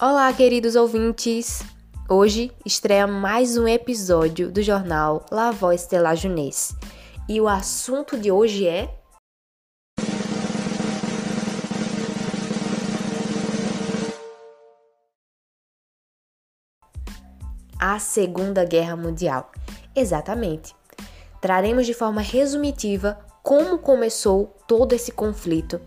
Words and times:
Olá, 0.00 0.32
queridos 0.32 0.76
ouvintes! 0.76 1.60
Hoje 2.08 2.52
estreia 2.64 3.04
mais 3.04 3.58
um 3.58 3.66
episódio 3.66 4.48
do 4.48 4.62
jornal 4.62 5.26
La 5.28 5.50
Voix 5.50 5.88
de 5.88 5.98
la 5.98 6.14
Jeunesse. 6.14 6.72
E 7.28 7.40
o 7.40 7.48
assunto 7.48 8.16
de 8.16 8.30
hoje 8.30 8.64
é. 8.64 8.96
A 17.80 17.98
Segunda 17.98 18.64
Guerra 18.64 18.94
Mundial. 18.94 19.50
Exatamente. 19.96 20.76
Traremos 21.40 21.86
de 21.86 21.92
forma 21.92 22.20
resumitiva 22.20 23.18
como 23.42 23.80
começou 23.80 24.56
todo 24.68 24.92
esse 24.92 25.10
conflito, 25.10 25.80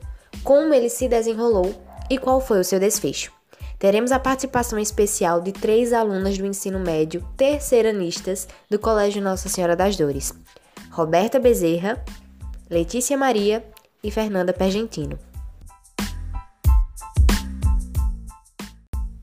como 0.43 0.73
ele 0.73 0.89
se 0.89 1.07
desenrolou 1.07 1.73
e 2.09 2.17
qual 2.17 2.41
foi 2.41 2.59
o 2.59 2.65
seu 2.65 2.77
desfecho. 2.77 3.31
Teremos 3.81 4.11
a 4.11 4.19
participação 4.19 4.77
especial 4.77 5.41
de 5.41 5.51
três 5.51 5.91
alunas 5.91 6.37
do 6.37 6.45
ensino 6.45 6.77
médio 6.77 7.27
terceiranistas 7.35 8.47
do 8.69 8.77
Colégio 8.77 9.23
Nossa 9.23 9.49
Senhora 9.49 9.75
das 9.75 9.97
Dores: 9.97 10.35
Roberta 10.91 11.39
Bezerra, 11.39 11.99
Letícia 12.69 13.17
Maria 13.17 13.65
e 14.03 14.11
Fernanda 14.11 14.53
Pergentino. 14.53 15.17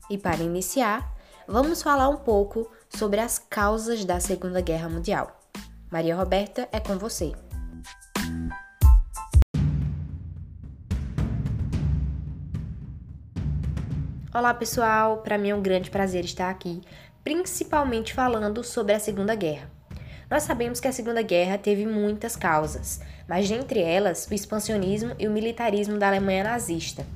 E 0.09 0.17
para 0.17 0.43
iniciar, 0.43 1.09
vamos 1.47 1.81
falar 1.81 2.09
um 2.09 2.17
pouco 2.17 2.69
sobre 2.89 3.21
as 3.21 3.39
causas 3.39 4.03
da 4.03 4.19
Segunda 4.19 4.59
Guerra 4.59 4.89
Mundial. 4.89 5.39
Maria 5.89 6.17
Roberta, 6.17 6.67
é 6.73 6.81
com 6.81 6.97
você. 6.97 7.31
Olá 14.31 14.53
pessoal, 14.53 15.17
para 15.23 15.39
mim 15.39 15.49
é 15.49 15.55
um 15.55 15.61
grande 15.61 15.89
prazer 15.89 16.23
estar 16.23 16.51
aqui, 16.51 16.81
principalmente 17.23 18.13
falando 18.13 18.63
sobre 18.63 18.93
a 18.93 18.99
Segunda 18.99 19.33
Guerra. 19.33 19.67
Nós 20.29 20.43
sabemos 20.43 20.79
que 20.79 20.87
a 20.87 20.91
Segunda 20.91 21.23
Guerra 21.23 21.57
teve 21.57 21.83
muitas 21.87 22.35
causas, 22.35 23.01
mas 23.27 23.49
dentre 23.49 23.81
elas 23.81 24.27
o 24.29 24.33
expansionismo 24.35 25.15
e 25.17 25.27
o 25.27 25.31
militarismo 25.31 25.97
da 25.97 26.09
Alemanha 26.09 26.43
nazista. 26.43 27.07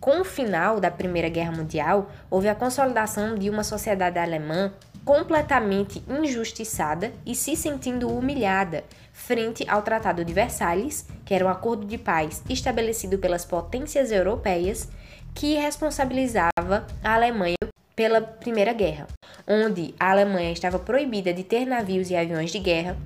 Com 0.00 0.20
o 0.20 0.24
final 0.24 0.80
da 0.80 0.90
Primeira 0.90 1.28
Guerra 1.28 1.52
Mundial, 1.52 2.10
houve 2.28 2.48
a 2.48 2.54
consolidação 2.54 3.36
de 3.36 3.48
uma 3.48 3.62
sociedade 3.62 4.18
alemã 4.18 4.72
completamente 5.04 6.02
injustiçada 6.08 7.12
e 7.24 7.32
se 7.36 7.54
sentindo 7.54 8.08
humilhada 8.08 8.82
frente 9.12 9.64
ao 9.68 9.82
Tratado 9.82 10.24
de 10.24 10.32
Versalhes, 10.32 11.06
que 11.24 11.32
era 11.32 11.46
um 11.46 11.48
acordo 11.48 11.86
de 11.86 11.96
paz 11.96 12.42
estabelecido 12.50 13.18
pelas 13.18 13.44
potências 13.44 14.10
europeias 14.10 14.88
que 15.36 15.54
responsabilizava 15.54 16.86
a 17.04 17.14
Alemanha 17.14 17.56
pela 17.94 18.22
Primeira 18.22 18.72
Guerra, 18.72 19.06
onde 19.46 19.94
a 20.00 20.10
Alemanha 20.10 20.50
estava 20.50 20.78
proibida 20.78 21.32
de 21.32 21.44
ter 21.44 21.66
navios 21.66 22.10
e 22.10 22.16
aviões 22.16 22.50
de 22.50 22.58
guerra, 22.58 22.96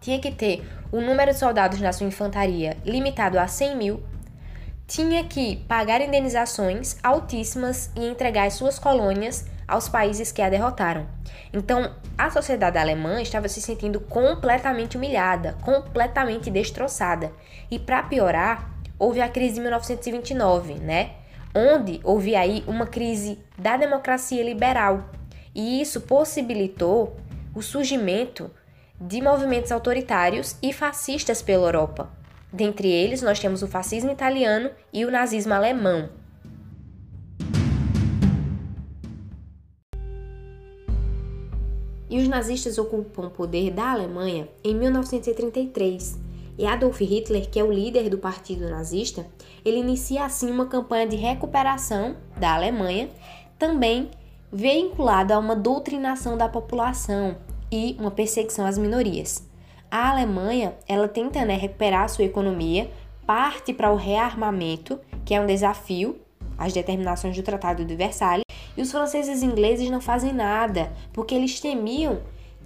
tinha 0.00 0.20
que 0.20 0.30
ter 0.30 0.64
o 0.92 1.00
número 1.00 1.32
de 1.32 1.38
soldados 1.38 1.80
na 1.80 1.92
sua 1.92 2.06
infantaria 2.06 2.76
limitado 2.84 3.40
a 3.40 3.48
100 3.48 3.76
mil, 3.76 4.02
tinha 4.86 5.24
que 5.24 5.56
pagar 5.66 6.00
indenizações 6.00 6.96
altíssimas 7.02 7.90
e 7.96 8.06
entregar 8.06 8.46
as 8.46 8.54
suas 8.54 8.78
colônias 8.78 9.44
aos 9.66 9.88
países 9.88 10.30
que 10.30 10.42
a 10.42 10.48
derrotaram. 10.48 11.08
Então, 11.52 11.92
a 12.16 12.30
sociedade 12.30 12.78
alemã 12.78 13.20
estava 13.20 13.48
se 13.48 13.60
sentindo 13.60 13.98
completamente 13.98 14.96
humilhada, 14.96 15.56
completamente 15.62 16.50
destroçada. 16.50 17.32
E 17.68 17.80
para 17.80 18.02
piorar, 18.04 18.70
houve 18.96 19.20
a 19.20 19.28
crise 19.28 19.54
de 19.54 19.60
1929, 19.62 20.74
né? 20.74 21.21
Onde 21.54 22.00
houve 22.02 22.34
aí 22.34 22.64
uma 22.66 22.86
crise 22.86 23.38
da 23.58 23.76
democracia 23.76 24.42
liberal. 24.42 25.10
E 25.54 25.80
isso 25.80 26.00
possibilitou 26.00 27.16
o 27.54 27.62
surgimento 27.62 28.50
de 29.00 29.20
movimentos 29.20 29.72
autoritários 29.72 30.56
e 30.62 30.72
fascistas 30.72 31.42
pela 31.42 31.66
Europa. 31.66 32.10
Dentre 32.52 32.88
eles, 32.88 33.22
nós 33.22 33.38
temos 33.38 33.62
o 33.62 33.68
fascismo 33.68 34.10
italiano 34.10 34.70
e 34.92 35.04
o 35.04 35.10
nazismo 35.10 35.52
alemão. 35.52 36.08
E 42.08 42.18
os 42.18 42.28
nazistas 42.28 42.76
ocupam 42.76 43.28
o 43.28 43.30
poder 43.30 43.70
da 43.70 43.90
Alemanha 43.90 44.46
em 44.62 44.74
1933 44.74 46.31
e 46.58 46.66
Adolf 46.66 47.00
Hitler, 47.00 47.48
que 47.48 47.58
é 47.58 47.64
o 47.64 47.72
líder 47.72 48.08
do 48.08 48.18
partido 48.18 48.68
nazista, 48.68 49.26
ele 49.64 49.78
inicia 49.78 50.24
assim 50.24 50.50
uma 50.50 50.66
campanha 50.66 51.06
de 51.06 51.16
recuperação 51.16 52.16
da 52.36 52.54
Alemanha, 52.54 53.08
também 53.58 54.10
vinculada 54.52 55.34
a 55.34 55.38
uma 55.38 55.56
doutrinação 55.56 56.36
da 56.36 56.48
população 56.48 57.36
e 57.70 57.96
uma 57.98 58.10
perseguição 58.10 58.66
às 58.66 58.76
minorias. 58.76 59.48
A 59.90 60.10
Alemanha, 60.10 60.74
ela 60.86 61.08
tenta 61.08 61.44
né, 61.44 61.56
recuperar 61.56 62.08
sua 62.08 62.24
economia, 62.24 62.90
parte 63.26 63.72
para 63.72 63.90
o 63.90 63.96
rearmamento, 63.96 65.00
que 65.24 65.34
é 65.34 65.40
um 65.40 65.46
desafio 65.46 66.20
às 66.58 66.72
determinações 66.72 67.34
do 67.36 67.42
Tratado 67.42 67.84
de 67.84 67.96
Versalhes, 67.96 68.44
e 68.76 68.82
os 68.82 68.90
franceses 68.90 69.42
e 69.42 69.46
ingleses 69.46 69.90
não 69.90 70.00
fazem 70.00 70.32
nada, 70.32 70.92
porque 71.12 71.34
eles 71.34 71.60
temiam 71.60 72.20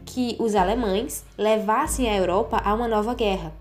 que 0.04 0.36
os 0.38 0.54
alemães 0.54 1.24
levassem 1.36 2.08
a 2.08 2.16
Europa 2.16 2.60
a 2.64 2.74
uma 2.74 2.88
nova 2.88 3.14
guerra. 3.14 3.52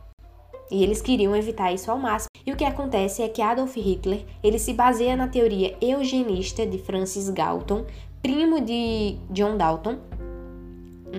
E 0.72 0.84
eles 0.84 1.02
queriam 1.02 1.36
evitar 1.36 1.72
isso 1.74 1.92
ao 1.92 1.98
máximo. 1.98 2.30
E 2.46 2.52
o 2.52 2.56
que 2.56 2.64
acontece 2.64 3.22
é 3.22 3.28
que 3.28 3.42
Adolf 3.42 3.76
Hitler, 3.76 4.26
ele 4.44 4.60
se 4.60 4.74
baseia 4.74 5.16
na 5.16 5.28
teoria 5.28 5.76
eugenista 5.82 6.66
de 6.66 6.78
Francis 6.78 7.30
Galton, 7.30 7.86
primo 8.22 8.62
de 8.62 9.18
John 9.30 9.58
Dalton. 9.58 9.98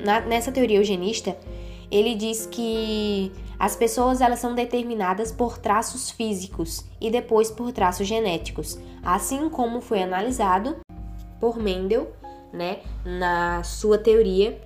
Na, 0.04 0.20
nessa 0.20 0.52
teoria 0.52 0.78
eugenista, 0.78 1.36
ele 1.90 2.14
diz 2.14 2.46
que 2.46 3.32
as 3.58 3.74
pessoas 3.74 4.20
elas 4.20 4.38
são 4.38 4.54
determinadas 4.54 5.32
por 5.32 5.58
traços 5.58 6.10
físicos 6.10 6.84
e 7.00 7.10
depois 7.10 7.50
por 7.50 7.72
traços 7.72 8.06
genéticos, 8.06 8.78
assim 9.02 9.48
como 9.48 9.80
foi 9.80 10.02
analisado 10.02 10.76
por 11.40 11.56
Mendel, 11.56 12.12
né, 12.52 12.78
na 13.04 13.62
sua 13.62 13.98
teoria 13.98 14.60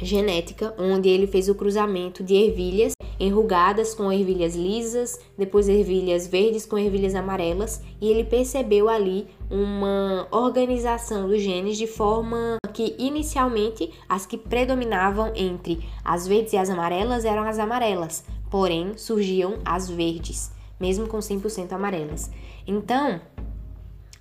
genética, 0.00 0.74
onde 0.78 1.08
ele 1.08 1.26
fez 1.26 1.48
o 1.48 1.54
cruzamento 1.54 2.22
de 2.22 2.34
ervilhas 2.34 2.92
enrugadas 3.20 3.94
com 3.94 4.10
ervilhas 4.10 4.56
lisas, 4.56 5.20
depois 5.36 5.68
ervilhas 5.68 6.26
verdes 6.26 6.64
com 6.64 6.78
ervilhas 6.78 7.14
amarelas, 7.14 7.82
e 8.00 8.08
ele 8.08 8.24
percebeu 8.24 8.88
ali 8.88 9.28
uma 9.50 10.26
organização 10.30 11.28
dos 11.28 11.42
genes 11.42 11.76
de 11.76 11.86
forma 11.86 12.56
que 12.72 12.94
inicialmente 12.98 13.90
as 14.08 14.24
que 14.24 14.38
predominavam 14.38 15.32
entre 15.34 15.84
as 16.02 16.26
verdes 16.26 16.54
e 16.54 16.56
as 16.56 16.70
amarelas 16.70 17.26
eram 17.26 17.42
as 17.42 17.58
amarelas, 17.58 18.24
porém 18.50 18.96
surgiam 18.96 19.58
as 19.64 19.90
verdes, 19.90 20.50
mesmo 20.78 21.06
com 21.06 21.18
100% 21.18 21.72
amarelas. 21.72 22.30
Então, 22.66 23.20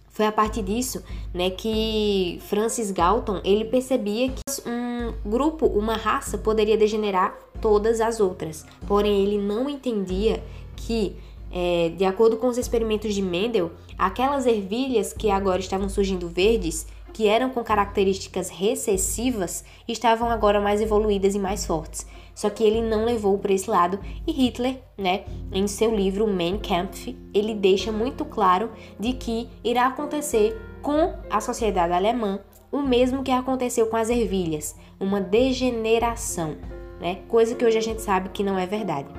foi 0.10 0.26
a 0.26 0.32
partir 0.32 0.62
disso, 0.62 1.04
né, 1.34 1.50
que 1.50 2.40
Francis 2.48 2.92
Galton 2.92 3.42
ele 3.44 3.66
percebia 3.66 4.30
que 4.30 4.42
um 4.68 5.14
grupo, 5.30 5.66
uma 5.66 5.96
raça 5.96 6.38
poderia 6.38 6.78
degenerar 6.78 7.38
todas 7.62 8.02
as 8.02 8.20
outras. 8.20 8.66
Porém, 8.88 9.24
ele 9.24 9.38
não 9.38 9.70
entendia 9.70 10.44
que, 10.76 11.16
é, 11.52 11.92
de 11.96 12.06
acordo 12.06 12.38
com 12.38 12.48
os 12.48 12.58
experimentos 12.58 13.14
de 13.14 13.22
Mendel, 13.22 13.72
aquelas 13.98 14.46
ervilhas 14.46 15.14
que 15.14 15.30
agora 15.30 15.60
estavam 15.60 15.90
surgindo 15.90 16.28
verdes, 16.28 16.88
que 17.14 17.28
eram 17.28 17.50
com 17.50 17.64
características 17.64 18.50
recessivas, 18.50 19.64
estavam 19.88 20.30
agora 20.30 20.62
mais 20.62 20.82
evoluídas 20.82 21.36
e 21.36 21.40
mais 21.40 21.66
fortes. 21.66 22.06
Só 22.40 22.50
que 22.50 22.64
ele 22.64 22.82
não 22.82 23.04
levou 23.04 23.38
para 23.38 23.52
esse 23.52 23.70
lado 23.70 24.00
e 24.26 24.32
Hitler, 24.32 24.82
né, 24.98 25.26
em 25.52 25.68
seu 25.68 25.94
livro 25.94 26.26
Mein 26.26 26.58
Kampf, 26.58 27.14
ele 27.34 27.54
deixa 27.54 27.92
muito 27.92 28.24
claro 28.24 28.72
de 28.98 29.12
que 29.12 29.50
irá 29.62 29.88
acontecer 29.88 30.58
com 30.82 31.16
a 31.30 31.42
sociedade 31.42 31.92
alemã 31.92 32.40
o 32.72 32.82
mesmo 32.82 33.24
que 33.24 33.32
aconteceu 33.32 33.88
com 33.88 33.98
as 33.98 34.10
ervilhas, 34.10 34.74
uma 34.98 35.20
degeneração, 35.20 36.56
né? 37.02 37.24
Coisa 37.28 37.56
que 37.56 37.66
hoje 37.66 37.78
a 37.78 37.82
gente 37.82 38.02
sabe 38.02 38.30
que 38.30 38.42
não 38.42 38.58
é 38.58 38.66
verdade. 38.66 39.10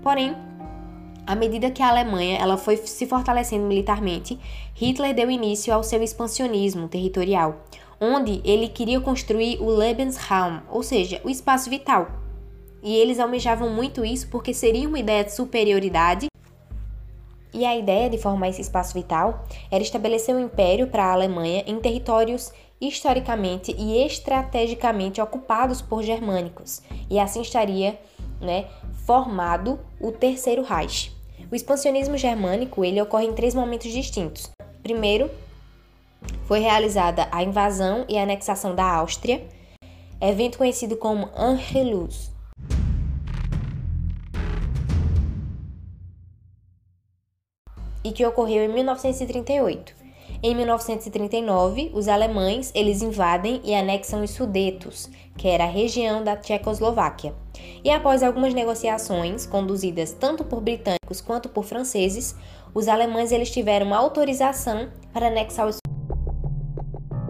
Porém, 0.00 0.36
à 1.26 1.34
medida 1.34 1.68
que 1.68 1.82
a 1.82 1.88
Alemanha 1.88 2.38
ela 2.38 2.56
foi 2.56 2.76
se 2.76 3.08
fortalecendo 3.08 3.66
militarmente, 3.66 4.38
Hitler 4.72 5.12
deu 5.12 5.28
início 5.28 5.74
ao 5.74 5.82
seu 5.82 6.00
expansionismo 6.00 6.86
territorial, 6.86 7.64
onde 8.00 8.40
ele 8.44 8.68
queria 8.68 9.00
construir 9.00 9.60
o 9.60 9.66
Lebensraum, 9.68 10.60
ou 10.70 10.84
seja, 10.84 11.20
o 11.24 11.28
espaço 11.28 11.68
vital, 11.68 12.21
e 12.82 12.94
eles 12.96 13.20
almejavam 13.20 13.70
muito 13.70 14.04
isso 14.04 14.28
porque 14.28 14.52
seria 14.52 14.88
uma 14.88 14.98
ideia 14.98 15.24
de 15.24 15.32
superioridade. 15.32 16.26
E 17.54 17.64
a 17.64 17.76
ideia 17.76 18.08
de 18.08 18.18
formar 18.18 18.48
esse 18.48 18.62
espaço 18.62 18.94
vital 18.94 19.44
era 19.70 19.82
estabelecer 19.82 20.34
um 20.34 20.40
império 20.40 20.86
para 20.86 21.04
a 21.04 21.12
Alemanha 21.12 21.62
em 21.66 21.78
territórios 21.78 22.50
historicamente 22.80 23.72
e 23.78 24.04
estrategicamente 24.04 25.20
ocupados 25.20 25.80
por 25.80 26.02
germânicos, 26.02 26.82
e 27.08 27.18
assim 27.20 27.40
estaria 27.40 27.96
né, 28.40 28.66
formado 29.06 29.78
o 30.00 30.10
Terceiro 30.10 30.62
Reich. 30.62 31.12
O 31.50 31.54
expansionismo 31.54 32.16
germânico 32.16 32.84
ele 32.84 33.00
ocorre 33.00 33.26
em 33.26 33.34
três 33.34 33.54
momentos 33.54 33.92
distintos. 33.92 34.50
Primeiro, 34.82 35.30
foi 36.46 36.58
realizada 36.58 37.28
a 37.30 37.42
invasão 37.44 38.04
e 38.08 38.18
a 38.18 38.24
anexação 38.24 38.74
da 38.74 38.84
Áustria, 38.84 39.46
evento 40.20 40.58
conhecido 40.58 40.96
como 40.96 41.30
Angelus. 41.36 42.31
E 48.04 48.12
que 48.12 48.24
ocorreu 48.26 48.64
em 48.64 48.68
1938. 48.68 50.02
Em 50.42 50.56
1939, 50.56 51.92
os 51.94 52.08
alemães 52.08 52.72
eles 52.74 53.00
invadem 53.00 53.60
e 53.62 53.74
anexam 53.74 54.22
os 54.22 54.30
Sudetos, 54.30 55.08
que 55.36 55.46
era 55.46 55.64
a 55.64 55.68
região 55.68 56.24
da 56.24 56.36
Tchecoslováquia. 56.36 57.32
E 57.84 57.90
após 57.90 58.22
algumas 58.22 58.52
negociações 58.52 59.46
conduzidas 59.46 60.12
tanto 60.12 60.44
por 60.44 60.60
britânicos 60.60 61.20
quanto 61.20 61.48
por 61.48 61.64
franceses, 61.64 62.34
os 62.74 62.88
alemães 62.88 63.30
eles 63.30 63.50
tiveram 63.50 63.94
autorização 63.94 64.88
para 65.12 65.28
anexar 65.28 65.68
os 65.68 65.78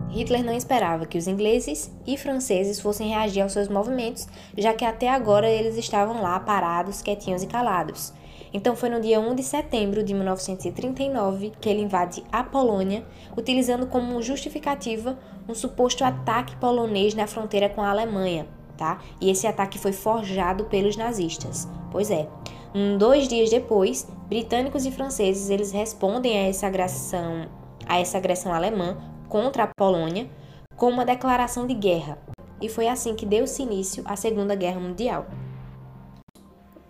Hitler 0.09 0.45
não 0.45 0.53
esperava 0.53 1.07
que 1.07 1.17
os 1.17 1.27
ingleses 1.27 1.91
e 2.07 2.19
franceses 2.19 2.79
fossem 2.79 3.09
reagir 3.09 3.41
aos 3.41 3.53
seus 3.53 3.69
movimentos, 3.69 4.29
já 4.57 4.75
que 4.75 4.85
até 4.85 5.09
agora 5.09 5.49
eles 5.49 5.77
estavam 5.79 6.21
lá 6.21 6.39
parados, 6.39 7.01
quietinhos 7.01 7.43
e 7.43 7.47
calados. 7.47 8.13
Então 8.53 8.77
foi 8.77 8.89
no 8.89 9.01
dia 9.01 9.19
1 9.19 9.35
de 9.35 9.43
setembro 9.43 10.03
de 10.03 10.13
1939 10.13 11.53
que 11.61 11.69
ele 11.69 11.83
invade 11.83 12.23
a 12.31 12.45
Polônia, 12.45 13.05
utilizando 13.37 13.87
como 13.87 14.21
justificativa 14.21 15.19
um 15.49 15.55
suposto 15.55 16.05
ataque 16.05 16.55
polonês 16.57 17.15
na 17.15 17.27
fronteira 17.27 17.69
com 17.69 17.81
a 17.81 17.91
Alemanha, 17.91 18.47
tá? 18.77 19.01
E 19.21 19.31
esse 19.31 19.47
ataque 19.47 19.79
foi 19.79 19.93
forjado 19.93 20.65
pelos 20.65 20.97
nazistas. 20.97 21.67
Pois 21.91 22.11
é. 22.11 22.29
Um, 22.75 22.97
dois 22.97 23.29
dias 23.29 23.51
depois, 23.51 24.07
britânicos 24.29 24.87
e 24.87 24.91
franceses 24.91 25.51
eles 25.51 25.73
respondem 25.73 26.39
a 26.39 26.49
essa 26.49 26.67
agressão, 26.67 27.47
a 27.87 27.99
essa 27.99 28.17
agressão 28.17 28.53
alemã 28.53 28.97
contra 29.29 29.65
a 29.65 29.71
Polônia 29.77 30.29
com 30.77 30.89
uma 30.89 31.05
declaração 31.05 31.67
de 31.67 31.75
guerra. 31.75 32.19
E 32.61 32.69
foi 32.69 32.89
assim 32.89 33.15
que 33.15 33.27
deu-se 33.27 33.63
início 33.63 34.03
à 34.07 34.17
Segunda 34.17 34.55
Guerra 34.55 34.81
Mundial. 34.81 35.27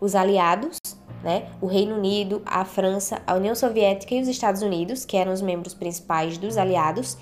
Os 0.00 0.14
aliados, 0.14 0.78
né, 1.22 1.48
o 1.60 1.66
Reino 1.66 1.96
Unido, 1.96 2.42
a 2.44 2.64
França, 2.64 3.22
a 3.26 3.34
União 3.34 3.54
Soviética 3.54 4.14
e 4.14 4.20
os 4.20 4.28
Estados 4.28 4.62
Unidos, 4.62 5.04
que 5.04 5.16
eram 5.16 5.32
os 5.32 5.40
membros 5.40 5.74
principais 5.74 6.36
dos 6.36 6.56
aliados, 6.56 7.16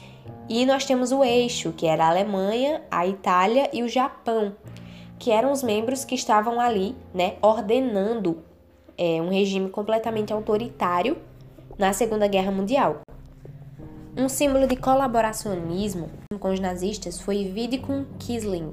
e 0.48 0.64
nós 0.66 0.84
temos 0.84 1.12
o 1.12 1.22
eixo, 1.22 1.72
que 1.72 1.86
era 1.86 2.04
a 2.04 2.08
Alemanha, 2.08 2.82
a 2.90 3.06
Itália 3.06 3.68
e 3.72 3.82
o 3.82 3.88
Japão, 3.88 4.54
que 5.18 5.30
eram 5.30 5.52
os 5.52 5.62
membros 5.62 6.04
que 6.04 6.14
estavam 6.14 6.58
ali, 6.60 6.96
né, 7.14 7.34
ordenando 7.42 8.42
é, 8.96 9.20
um 9.20 9.28
regime 9.28 9.70
completamente 9.70 10.32
autoritário 10.32 11.16
na 11.78 11.92
Segunda 11.92 12.26
Guerra 12.26 12.50
Mundial. 12.50 13.00
Um 14.16 14.28
símbolo 14.28 14.66
de 14.66 14.76
colaboracionismo 14.76 16.10
com 16.40 16.50
os 16.50 16.58
nazistas 16.58 17.20
foi 17.20 17.44
Vidkun 17.44 18.04
Quisling, 18.18 18.72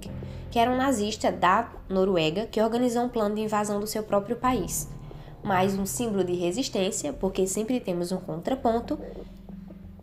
que 0.49 0.57
era 0.57 0.71
um 0.71 0.77
nazista 0.77 1.31
da 1.31 1.69
Noruega 1.87 2.47
que 2.47 2.61
organizou 2.61 3.03
um 3.03 3.09
plano 3.09 3.35
de 3.35 3.41
invasão 3.41 3.79
do 3.79 3.87
seu 3.87 4.03
próprio 4.03 4.35
país. 4.35 4.89
Mais 5.47 5.79
um 5.79 5.85
símbolo 5.85 6.25
de 6.25 6.33
resistência, 6.33 7.13
porque 7.13 7.47
sempre 7.47 7.79
temos 7.79 8.11
um 8.11 8.17
contraponto, 8.17 8.99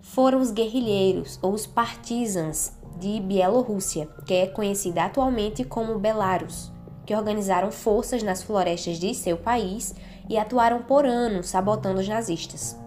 foram 0.01 0.41
os 0.41 0.51
guerrilheiros 0.51 1.39
ou 1.43 1.53
os 1.53 1.67
partisans 1.67 2.73
de 2.99 3.21
Bielorrússia, 3.21 4.09
que 4.25 4.33
é 4.33 4.47
conhecida 4.47 5.05
atualmente 5.05 5.63
como 5.63 5.99
Belarus, 5.99 6.73
que 7.05 7.15
organizaram 7.15 7.71
forças 7.71 8.23
nas 8.23 8.43
florestas 8.43 8.99
de 8.99 9.15
seu 9.15 9.37
país 9.37 9.95
e 10.31 10.39
atuaram 10.39 10.83
por 10.83 11.05
anos 11.05 11.51
sabotando 11.51 12.01
os 12.01 12.09
nazistas. 12.09 12.79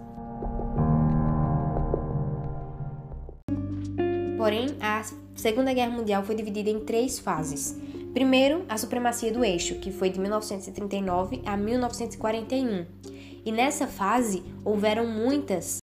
Porém, 4.36 4.76
a 4.80 5.04
Segunda 5.36 5.72
Guerra 5.72 5.92
Mundial 5.92 6.24
foi 6.24 6.34
dividida 6.34 6.70
em 6.70 6.80
três 6.80 7.20
fases. 7.20 7.78
Primeiro, 8.12 8.64
a 8.68 8.76
supremacia 8.76 9.32
do 9.32 9.44
eixo, 9.44 9.76
que 9.76 9.92
foi 9.92 10.10
de 10.10 10.18
1939 10.18 11.42
a 11.44 11.56
1941. 11.56 12.86
E 13.44 13.52
nessa 13.52 13.86
fase 13.86 14.42
houveram 14.64 15.06
muitas 15.06 15.78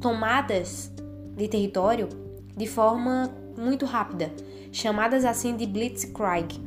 tomadas 0.00 0.92
de 1.36 1.48
território 1.48 2.08
de 2.56 2.66
forma 2.66 3.30
muito 3.56 3.86
rápida, 3.86 4.32
chamadas 4.72 5.24
assim 5.24 5.56
de 5.56 5.66
Blitzkrieg. 5.66 6.60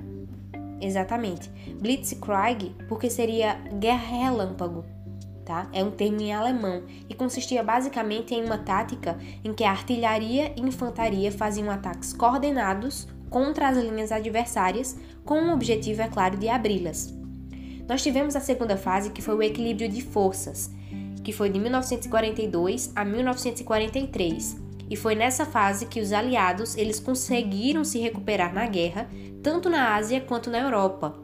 Exatamente. 0.82 1.50
Blitzkrieg 1.80 2.76
porque 2.88 3.10
seria 3.10 3.56
guerra 3.80 4.06
relâmpago 4.06 4.84
tá? 5.44 5.68
É 5.72 5.84
um 5.84 5.92
termo 5.92 6.22
em 6.22 6.34
alemão 6.34 6.84
e 7.08 7.14
consistia 7.14 7.64
basicamente 7.64 8.34
em 8.34 8.44
uma 8.44 8.58
tática 8.58 9.18
em 9.44 9.54
que 9.54 9.64
a 9.64 9.72
artilharia 9.72 10.54
e 10.56 10.62
infantaria 10.62 11.32
faziam 11.32 11.70
ataques 11.70 12.14
coordenados 12.14 13.08
contra 13.34 13.68
as 13.68 13.78
linhas 13.78 14.12
adversárias, 14.12 14.96
com 15.26 15.42
o 15.42 15.54
objetivo, 15.54 16.04
é 16.04 16.08
claro, 16.08 16.38
de 16.38 16.48
abri-las. 16.48 17.12
Nós 17.90 18.04
tivemos 18.04 18.36
a 18.36 18.40
segunda 18.40 18.78
fase, 18.78 19.10
que 19.10 19.24
foi 19.24 19.34
o 19.34 19.42
equilíbrio 19.42 19.90
de 19.90 20.04
forças, 20.04 20.70
que 21.24 21.34
foi 21.34 21.50
de 21.50 21.60
1942 21.60 22.92
a 22.96 23.04
1943, 23.04 24.56
e 24.88 24.96
foi 24.96 25.16
nessa 25.16 25.48
fase 25.48 25.88
que 25.88 26.00
os 26.00 26.14
aliados 26.14 26.78
eles 26.78 27.00
conseguiram 27.00 27.84
se 27.84 27.98
recuperar 27.98 28.54
na 28.54 28.68
guerra, 28.68 29.10
tanto 29.42 29.68
na 29.68 29.96
Ásia 29.96 30.22
quanto 30.22 30.52
na 30.52 30.60
Europa, 30.60 31.16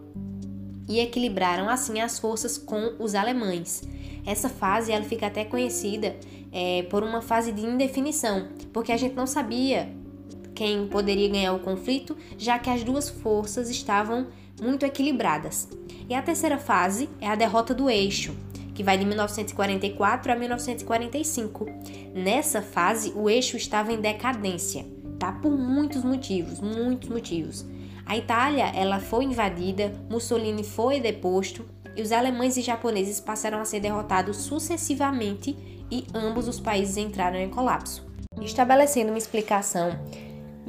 e 0.87 0.99
equilibraram 0.99 1.69
assim 1.69 2.01
as 2.01 2.17
forças 2.17 2.57
com 2.57 2.95
os 2.97 3.13
alemães. 3.13 3.83
Essa 4.25 4.49
fase 4.49 4.91
ela 4.91 5.05
fica 5.05 5.27
até 5.27 5.45
conhecida 5.45 6.15
é, 6.51 6.81
por 6.89 7.03
uma 7.03 7.21
fase 7.21 7.51
de 7.51 7.61
indefinição, 7.61 8.47
porque 8.73 8.91
a 8.91 8.97
gente 8.97 9.13
não 9.13 9.27
sabia 9.27 9.98
quem 10.59 10.85
poderia 10.89 11.29
ganhar 11.29 11.53
o 11.53 11.59
conflito, 11.59 12.17
já 12.37 12.59
que 12.59 12.69
as 12.69 12.83
duas 12.83 13.09
forças 13.09 13.69
estavam 13.69 14.27
muito 14.61 14.85
equilibradas. 14.85 15.69
E 16.09 16.13
a 16.13 16.21
terceira 16.21 16.57
fase 16.57 17.09
é 17.21 17.29
a 17.29 17.35
derrota 17.35 17.73
do 17.73 17.89
eixo, 17.89 18.35
que 18.75 18.83
vai 18.83 18.97
de 18.97 19.05
1944 19.05 20.33
a 20.33 20.35
1945. 20.35 21.65
Nessa 22.13 22.61
fase, 22.61 23.13
o 23.15 23.29
eixo 23.29 23.55
estava 23.55 23.93
em 23.93 24.01
decadência, 24.01 24.85
tá? 25.17 25.31
Por 25.31 25.57
muitos 25.57 26.03
motivos, 26.03 26.59
muitos 26.59 27.07
motivos. 27.07 27.65
A 28.05 28.17
Itália, 28.17 28.65
ela 28.75 28.99
foi 28.99 29.23
invadida, 29.23 29.93
Mussolini 30.09 30.65
foi 30.65 30.99
deposto, 30.99 31.65
e 31.95 32.01
os 32.01 32.11
alemães 32.11 32.57
e 32.57 32.61
japoneses 32.61 33.21
passaram 33.21 33.61
a 33.61 33.65
ser 33.65 33.79
derrotados 33.79 34.35
sucessivamente 34.35 35.55
e 35.89 36.05
ambos 36.13 36.49
os 36.49 36.59
países 36.59 36.97
entraram 36.97 37.39
em 37.39 37.49
colapso. 37.49 38.05
Estabelecendo 38.41 39.09
uma 39.09 39.17
explicação 39.17 39.97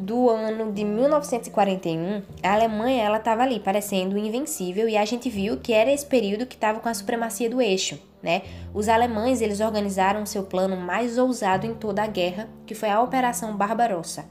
do 0.01 0.31
ano 0.31 0.73
de 0.73 0.83
1941, 0.83 2.23
a 2.43 2.55
Alemanha 2.55 3.03
ela 3.03 3.19
estava 3.19 3.43
ali 3.43 3.61
parecendo 3.61 4.17
invencível 4.17 4.89
e 4.89 4.97
a 4.97 5.05
gente 5.05 5.29
viu 5.29 5.59
que 5.59 5.73
era 5.73 5.93
esse 5.93 6.07
período 6.07 6.47
que 6.47 6.55
estava 6.55 6.81
com 6.81 6.89
a 6.89 6.95
supremacia 6.95 7.51
do 7.51 7.61
eixo, 7.61 8.01
né? 8.23 8.43
Os 8.73 8.89
alemães 8.89 9.43
eles 9.43 9.61
organizaram 9.61 10.25
seu 10.25 10.45
plano 10.45 10.77
mais 10.77 11.19
ousado 11.19 11.67
em 11.67 11.75
toda 11.75 12.03
a 12.03 12.07
guerra, 12.07 12.49
que 12.67 12.75
foi 12.75 12.89
a 12.89 13.03
Operação 13.03 13.57
Barbarossa. 13.57 14.25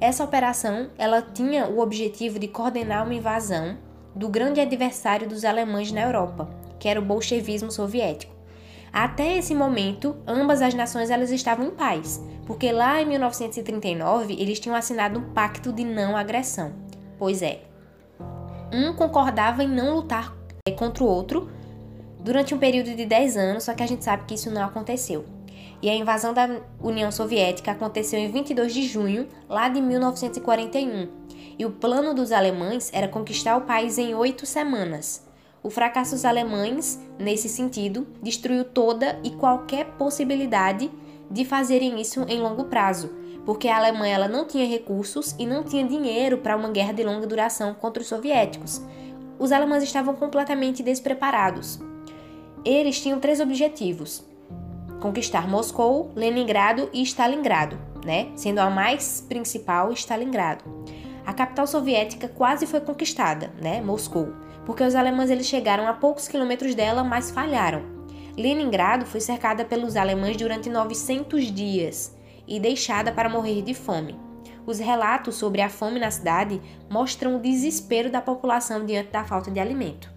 Essa 0.00 0.24
operação 0.24 0.90
ela 0.98 1.22
tinha 1.22 1.68
o 1.68 1.78
objetivo 1.78 2.38
de 2.38 2.48
coordenar 2.48 3.04
uma 3.04 3.14
invasão 3.14 3.78
do 4.14 4.28
grande 4.28 4.60
adversário 4.60 5.28
dos 5.28 5.44
alemães 5.44 5.92
na 5.92 6.02
Europa, 6.02 6.48
que 6.78 6.88
era 6.88 7.00
o 7.00 7.04
bolchevismo 7.04 7.70
soviético. 7.70 8.33
Até 8.94 9.36
esse 9.36 9.56
momento, 9.56 10.14
ambas 10.24 10.62
as 10.62 10.72
nações 10.72 11.10
elas 11.10 11.32
estavam 11.32 11.66
em 11.66 11.70
paz, 11.72 12.22
porque 12.46 12.70
lá 12.70 13.02
em 13.02 13.06
1939 13.06 14.36
eles 14.38 14.60
tinham 14.60 14.76
assinado 14.76 15.18
um 15.18 15.32
pacto 15.32 15.72
de 15.72 15.82
não 15.82 16.16
agressão. 16.16 16.72
Pois 17.18 17.42
é, 17.42 17.62
um 18.72 18.94
concordava 18.94 19.64
em 19.64 19.68
não 19.68 19.96
lutar 19.96 20.32
contra 20.78 21.02
o 21.02 21.08
outro 21.08 21.50
durante 22.20 22.54
um 22.54 22.58
período 22.58 22.94
de 22.94 23.04
10 23.04 23.36
anos, 23.36 23.64
só 23.64 23.74
que 23.74 23.82
a 23.82 23.86
gente 23.86 24.04
sabe 24.04 24.26
que 24.28 24.34
isso 24.34 24.48
não 24.48 24.62
aconteceu. 24.62 25.24
E 25.82 25.90
a 25.90 25.94
invasão 25.96 26.32
da 26.32 26.60
União 26.80 27.10
Soviética 27.10 27.72
aconteceu 27.72 28.20
em 28.20 28.30
22 28.30 28.72
de 28.72 28.86
junho, 28.86 29.26
lá 29.48 29.68
de 29.68 29.80
1941, 29.80 31.08
e 31.58 31.66
o 31.66 31.72
plano 31.72 32.14
dos 32.14 32.30
alemães 32.30 32.92
era 32.94 33.08
conquistar 33.08 33.56
o 33.56 33.62
país 33.62 33.98
em 33.98 34.14
oito 34.14 34.46
semanas. 34.46 35.23
O 35.64 35.70
fracasso 35.70 36.14
dos 36.14 36.26
alemães, 36.26 37.00
nesse 37.18 37.48
sentido, 37.48 38.06
destruiu 38.22 38.66
toda 38.66 39.18
e 39.24 39.30
qualquer 39.30 39.86
possibilidade 39.96 40.90
de 41.30 41.42
fazerem 41.42 41.98
isso 41.98 42.22
em 42.28 42.38
longo 42.38 42.64
prazo, 42.64 43.10
porque 43.46 43.66
a 43.66 43.78
Alemanha 43.78 44.14
ela 44.14 44.28
não 44.28 44.46
tinha 44.46 44.66
recursos 44.66 45.34
e 45.38 45.46
não 45.46 45.64
tinha 45.64 45.82
dinheiro 45.82 46.36
para 46.36 46.54
uma 46.54 46.68
guerra 46.68 46.92
de 46.92 47.02
longa 47.02 47.26
duração 47.26 47.72
contra 47.72 48.02
os 48.02 48.08
soviéticos. 48.08 48.82
Os 49.38 49.52
alemães 49.52 49.82
estavam 49.82 50.14
completamente 50.14 50.82
despreparados. 50.82 51.80
Eles 52.62 53.00
tinham 53.00 53.18
três 53.18 53.40
objetivos: 53.40 54.22
conquistar 55.00 55.48
Moscou, 55.48 56.10
Leningrado 56.14 56.90
e 56.92 57.00
Stalingrado, 57.02 57.78
né? 58.04 58.28
Sendo 58.36 58.58
a 58.58 58.68
mais 58.68 59.24
principal 59.26 59.90
Stalingrado 59.92 60.62
a 61.26 61.32
capital 61.32 61.66
soviética 61.66 62.28
quase 62.28 62.66
foi 62.66 62.80
conquistada, 62.80 63.50
né, 63.60 63.80
Moscou, 63.80 64.34
porque 64.64 64.82
os 64.82 64.94
alemães 64.94 65.30
eles 65.30 65.46
chegaram 65.46 65.86
a 65.86 65.92
poucos 65.92 66.28
quilômetros 66.28 66.74
dela, 66.74 67.04
mas 67.04 67.30
falharam. 67.30 67.82
Leningrado 68.36 69.06
foi 69.06 69.20
cercada 69.20 69.64
pelos 69.64 69.96
alemães 69.96 70.36
durante 70.36 70.68
900 70.68 71.52
dias 71.52 72.16
e 72.46 72.58
deixada 72.58 73.12
para 73.12 73.28
morrer 73.28 73.62
de 73.62 73.74
fome. 73.74 74.18
Os 74.66 74.78
relatos 74.78 75.36
sobre 75.36 75.60
a 75.60 75.68
fome 75.68 76.00
na 76.00 76.10
cidade 76.10 76.60
mostram 76.90 77.36
o 77.36 77.40
desespero 77.40 78.10
da 78.10 78.20
população 78.20 78.84
diante 78.84 79.10
da 79.10 79.24
falta 79.24 79.50
de 79.50 79.60
alimento. 79.60 80.10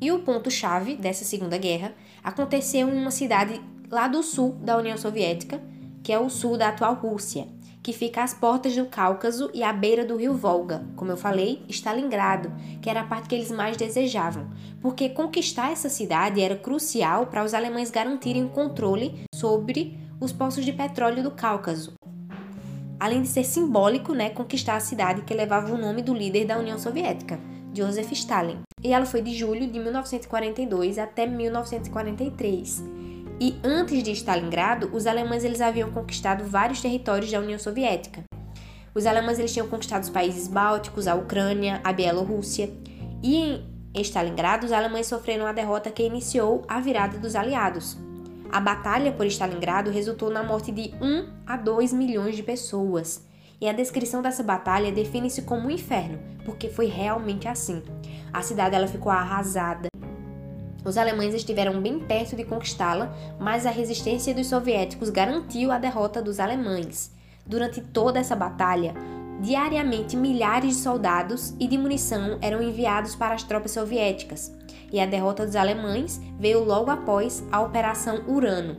E 0.00 0.10
o 0.10 0.20
ponto-chave 0.20 0.96
dessa 0.96 1.24
Segunda 1.24 1.58
Guerra 1.58 1.92
aconteceu 2.24 2.88
em 2.88 2.98
uma 2.98 3.10
cidade 3.10 3.60
lá 3.90 4.08
do 4.08 4.22
sul 4.22 4.52
da 4.54 4.76
União 4.76 4.96
Soviética, 4.96 5.60
que 6.02 6.12
é 6.12 6.18
o 6.18 6.28
sul 6.28 6.56
da 6.56 6.68
atual 6.68 6.94
Rússia, 6.94 7.46
que 7.82 7.92
fica 7.92 8.22
às 8.22 8.32
portas 8.32 8.76
do 8.76 8.86
Cáucaso 8.86 9.50
e 9.52 9.62
à 9.62 9.72
beira 9.72 10.04
do 10.04 10.16
rio 10.16 10.34
Volga, 10.34 10.84
como 10.94 11.10
eu 11.10 11.16
falei, 11.16 11.64
Stalingrado, 11.68 12.52
que 12.80 12.88
era 12.88 13.00
a 13.00 13.06
parte 13.06 13.28
que 13.28 13.34
eles 13.34 13.50
mais 13.50 13.76
desejavam, 13.76 14.48
porque 14.80 15.08
conquistar 15.08 15.72
essa 15.72 15.88
cidade 15.88 16.40
era 16.40 16.56
crucial 16.56 17.26
para 17.26 17.44
os 17.44 17.52
alemães 17.52 17.90
garantirem 17.90 18.44
o 18.44 18.50
controle 18.50 19.24
sobre 19.34 19.98
os 20.20 20.32
poços 20.32 20.64
de 20.64 20.72
petróleo 20.72 21.22
do 21.22 21.32
Cáucaso. 21.32 21.94
Além 23.00 23.22
de 23.22 23.28
ser 23.28 23.42
simbólico, 23.42 24.14
né, 24.14 24.30
conquistar 24.30 24.76
a 24.76 24.80
cidade 24.80 25.22
que 25.22 25.34
levava 25.34 25.74
o 25.74 25.78
nome 25.78 26.02
do 26.02 26.14
líder 26.14 26.44
da 26.44 26.58
União 26.58 26.78
Soviética, 26.78 27.40
Joseph 27.74 28.12
Stalin. 28.12 28.60
E 28.80 28.92
ela 28.92 29.06
foi 29.06 29.22
de 29.22 29.34
julho 29.34 29.66
de 29.66 29.78
1942 29.80 30.98
até 30.98 31.26
1943 31.26 33.01
e 33.40 33.56
antes 33.64 34.02
de 34.02 34.12
Stalingrado, 34.12 34.90
os 34.92 35.06
alemães 35.06 35.44
eles 35.44 35.60
haviam 35.60 35.90
conquistado 35.90 36.44
vários 36.44 36.80
territórios 36.80 37.30
da 37.30 37.40
União 37.40 37.58
Soviética. 37.58 38.22
Os 38.94 39.06
alemães 39.06 39.38
eles 39.38 39.52
tinham 39.52 39.68
conquistado 39.68 40.02
os 40.02 40.10
países 40.10 40.46
bálticos, 40.46 41.08
a 41.08 41.14
Ucrânia, 41.14 41.80
a 41.82 41.92
Bielorrússia. 41.92 42.70
E 43.22 43.36
em 43.94 44.00
Stalingrado, 44.02 44.66
os 44.66 44.72
alemães 44.72 45.06
sofreram 45.06 45.46
a 45.46 45.52
derrota 45.52 45.90
que 45.90 46.02
iniciou 46.02 46.64
a 46.68 46.80
virada 46.80 47.18
dos 47.18 47.34
aliados. 47.34 47.96
A 48.50 48.60
batalha 48.60 49.12
por 49.12 49.26
Stalingrado 49.26 49.90
resultou 49.90 50.30
na 50.30 50.42
morte 50.42 50.70
de 50.70 50.92
1 51.00 51.42
a 51.46 51.56
2 51.56 51.92
milhões 51.92 52.36
de 52.36 52.42
pessoas. 52.42 53.26
E 53.60 53.68
a 53.68 53.72
descrição 53.72 54.20
dessa 54.20 54.42
batalha 54.42 54.92
define-se 54.92 55.42
como 55.42 55.68
um 55.68 55.70
inferno, 55.70 56.18
porque 56.44 56.68
foi 56.68 56.86
realmente 56.86 57.48
assim. 57.48 57.82
A 58.32 58.42
cidade 58.42 58.74
ela 58.74 58.88
ficou 58.88 59.10
arrasada, 59.10 59.88
os 60.84 60.96
alemães 60.96 61.34
estiveram 61.34 61.80
bem 61.80 62.00
perto 62.00 62.34
de 62.34 62.44
conquistá-la, 62.44 63.14
mas 63.38 63.66
a 63.66 63.70
resistência 63.70 64.34
dos 64.34 64.48
soviéticos 64.48 65.10
garantiu 65.10 65.70
a 65.70 65.78
derrota 65.78 66.20
dos 66.20 66.40
alemães. 66.40 67.12
Durante 67.46 67.80
toda 67.80 68.18
essa 68.18 68.34
batalha, 68.34 68.94
diariamente 69.40 70.16
milhares 70.16 70.76
de 70.76 70.82
soldados 70.82 71.54
e 71.58 71.66
de 71.66 71.78
munição 71.78 72.38
eram 72.40 72.62
enviados 72.62 73.14
para 73.14 73.34
as 73.34 73.42
tropas 73.42 73.72
soviéticas, 73.72 74.52
e 74.92 75.00
a 75.00 75.06
derrota 75.06 75.46
dos 75.46 75.56
alemães 75.56 76.20
veio 76.38 76.64
logo 76.64 76.90
após 76.90 77.44
a 77.50 77.60
Operação 77.60 78.24
Urano. 78.28 78.76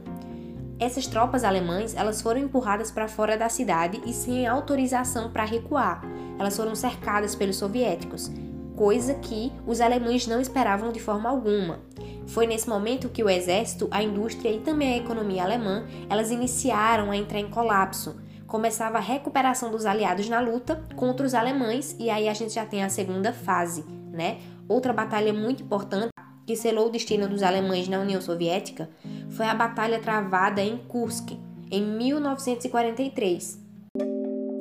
Essas 0.80 1.08
tropas 1.08 1.44
alemãs 1.44 1.96
elas 1.96 2.22
foram 2.22 2.42
empurradas 2.42 2.92
para 2.92 3.08
fora 3.08 3.38
da 3.38 3.48
cidade 3.48 4.02
e 4.06 4.12
sem 4.12 4.46
autorização 4.46 5.32
para 5.32 5.46
recuar. 5.46 6.02
Elas 6.38 6.58
foram 6.58 6.76
cercadas 6.76 7.36
pelos 7.36 7.56
soviéticos 7.56 8.30
coisa 8.76 9.14
que 9.14 9.52
os 9.66 9.80
alemães 9.80 10.28
não 10.28 10.42
esperavam 10.42 10.92
de 10.92 11.00
forma 11.00 11.30
alguma. 11.30 11.80
Foi 12.27 12.48
nesse 12.48 12.68
momento 12.68 13.10
que 13.10 13.24
o 13.24 13.30
exército, 13.30 13.88
a 13.92 14.01
indústria 14.01 14.50
e 14.50 14.60
também 14.60 14.94
a 14.94 14.98
economia 14.98 15.44
alemã, 15.44 15.86
elas 16.10 16.32
iniciaram 16.32 17.12
a 17.12 17.18
entrar 17.18 17.39
em 17.39 17.50
colapso. 17.50 18.15
Começava 18.48 18.98
a 18.98 19.01
recuperação 19.01 19.72
dos 19.72 19.86
aliados 19.86 20.30
na 20.30 20.39
luta 20.39 20.84
contra 20.96 21.25
os 21.25 21.34
alemães 21.34 21.96
e 22.00 22.10
aí 22.10 22.30
a 22.30 22.34
gente 22.34 22.53
já 22.53 22.65
tem 22.65 22.84
a 22.84 22.89
segunda 22.89 23.34
fase, 23.34 23.84
né? 24.12 24.38
Outra 24.68 24.94
batalha 24.94 25.34
muito 25.34 25.63
importante 25.63 26.12
que 26.46 26.56
selou 26.56 26.88
o 26.88 26.92
destino 26.92 27.27
dos 27.27 27.42
alemães 27.42 27.88
na 27.88 28.00
União 28.00 28.22
Soviética 28.22 28.89
foi 29.30 29.46
a 29.46 29.56
batalha 29.56 30.00
travada 30.00 30.62
em 30.62 30.77
Kursk 30.77 31.32
em 31.72 31.82
1943. 31.82 33.62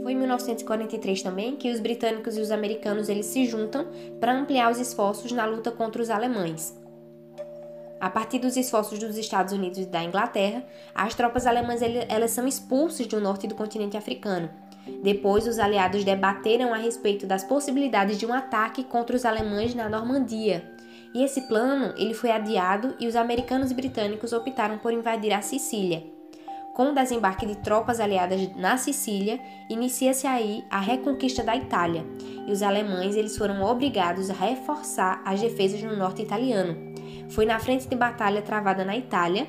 Foi 0.03 0.13
em 0.13 0.17
1943 0.17 1.23
também 1.23 1.57
que 1.57 1.71
os 1.71 1.81
britânicos 1.81 2.37
e 2.37 2.41
os 2.41 2.51
americanos 2.51 3.09
eles 3.09 3.27
se 3.27 3.45
juntam 3.45 3.87
para 4.19 4.35
ampliar 4.35 4.71
os 4.71 4.79
esforços 4.79 5.33
na 5.33 5.45
luta 5.45 5.71
contra 5.71 6.03
os 6.03 6.11
alemães. 6.11 6.82
A 8.03 8.11
partir 8.11 8.41
dos 8.41 8.57
esforços 8.57 8.99
dos 8.99 9.17
Estados 9.17 9.53
Unidos 9.53 9.79
e 9.79 9.87
da 9.87 10.03
Inglaterra, 10.03 10.65
as 10.93 11.15
tropas 11.15 11.47
alemãs 11.47 11.81
elas 12.09 12.33
são 12.33 12.49
expulsas 12.49 13.07
do 13.07 13.21
norte 13.21 13.47
do 13.47 13.55
continente 13.55 13.97
africano. 13.97 14.51
Depois, 15.05 15.47
os 15.47 15.61
aliados 15.61 16.03
debateram 16.03 16.75
a 16.75 16.79
respeito 16.79 17.29
das 17.29 17.45
possibilidades 17.45 18.19
de 18.19 18.27
um 18.27 18.33
ataque 18.33 18.83
contra 18.83 19.15
os 19.15 19.25
alemães 19.25 19.73
na 19.73 19.89
Normandia. 19.89 20.69
E 21.15 21.23
esse 21.23 21.43
plano 21.43 21.95
ele 21.97 22.13
foi 22.13 22.33
adiado 22.33 22.97
e 22.99 23.07
os 23.07 23.15
americanos 23.15 23.71
e 23.71 23.75
britânicos 23.75 24.33
optaram 24.33 24.79
por 24.79 24.93
invadir 24.93 25.33
a 25.33 25.41
Sicília. 25.41 26.03
Com 26.75 26.91
o 26.91 26.95
desembarque 26.95 27.47
de 27.47 27.59
tropas 27.59 28.01
aliadas 28.01 28.53
na 28.57 28.77
Sicília, 28.79 29.39
inicia-se 29.71 30.27
aí 30.27 30.65
a 30.69 30.81
reconquista 30.81 31.45
da 31.45 31.55
Itália, 31.55 32.05
e 32.49 32.51
os 32.51 32.65
alemães 32.65 33.15
eles 33.15 33.39
foram 33.39 33.63
obrigados 33.63 34.29
a 34.29 34.35
reforçar 34.35 35.23
as 35.25 35.41
defesas 35.41 35.81
no 35.85 35.95
norte 35.95 36.23
italiano. 36.23 36.92
Foi 37.35 37.47
na 37.47 37.59
frente 37.59 37.89
de 37.89 37.97
batalha 37.97 38.43
travada 38.43 38.85
na 38.85 38.97
Itália, 38.97 39.47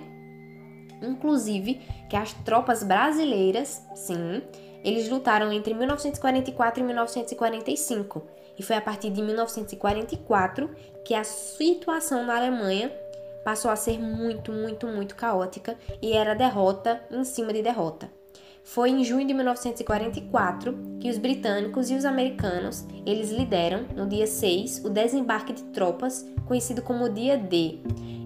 inclusive 1.01 1.81
que 2.09 2.15
as 2.15 2.33
tropas 2.33 2.81
brasileiras, 2.81 3.85
sim, 3.93 4.41
eles 4.83 5.09
lutaram 5.09 5.51
entre 5.51 5.73
1944 5.73 6.81
e 6.81 6.83
1945, 6.85 8.23
e 8.57 8.63
foi 8.63 8.75
a 8.75 8.81
partir 8.81 9.09
de 9.09 9.21
1944 9.21 10.69
que 11.03 11.13
a 11.13 11.23
situação 11.23 12.25
na 12.25 12.37
Alemanha 12.37 12.89
passou 13.43 13.69
a 13.69 13.75
ser 13.75 13.99
muito, 13.99 14.51
muito, 14.51 14.87
muito 14.87 15.15
caótica 15.15 15.77
e 16.01 16.13
era 16.13 16.33
derrota 16.33 17.03
em 17.11 17.23
cima 17.25 17.51
de 17.51 17.61
derrota. 17.61 18.09
Foi 18.63 18.89
em 18.89 19.03
junho 19.03 19.27
de 19.27 19.33
1944 19.33 20.97
que 20.99 21.09
os 21.09 21.17
britânicos 21.17 21.91
e 21.91 21.95
os 21.95 22.05
americanos, 22.05 22.87
eles 23.05 23.29
lideram, 23.29 23.85
no 23.95 24.07
dia 24.07 24.25
6, 24.25 24.85
o 24.85 24.89
desembarque 24.89 25.51
de 25.51 25.63
tropas, 25.63 26.25
conhecido 26.45 26.81
como 26.81 27.09
dia 27.09 27.37
D. 27.37 27.79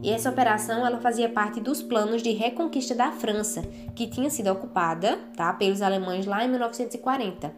E 0.04 0.12
essa 0.12 0.30
operação 0.30 0.86
ela 0.86 1.00
fazia 1.00 1.28
parte 1.28 1.60
dos 1.60 1.82
planos 1.82 2.22
de 2.22 2.32
reconquista 2.32 2.94
da 2.94 3.12
França, 3.12 3.64
que 3.96 4.08
tinha 4.08 4.30
sido 4.30 4.52
ocupada 4.52 5.18
tá, 5.36 5.52
pelos 5.54 5.82
alemães 5.82 6.28
lá 6.28 6.46
em 6.46 6.50
1940. 6.50 7.52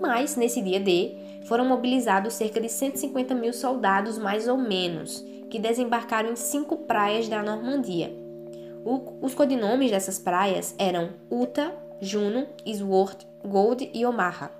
Mas, 0.00 0.36
nesse 0.36 0.62
dia 0.62 0.80
D, 0.80 1.16
foram 1.46 1.66
mobilizados 1.66 2.34
cerca 2.34 2.60
de 2.60 2.68
150 2.68 3.34
mil 3.34 3.52
soldados, 3.52 4.18
mais 4.18 4.48
ou 4.48 4.56
menos, 4.56 5.24
que 5.50 5.58
desembarcaram 5.58 6.30
em 6.30 6.36
cinco 6.36 6.78
praias 6.78 7.28
da 7.28 7.42
Normandia. 7.42 8.12
O, 8.84 9.18
os 9.20 9.34
codinomes 9.34 9.90
dessas 9.90 10.18
praias 10.18 10.74
eram 10.78 11.10
Uta, 11.30 11.72
Juno, 12.00 12.46
Sword, 12.64 13.26
Gold 13.44 13.90
e 13.92 14.04
Omaha. 14.04 14.50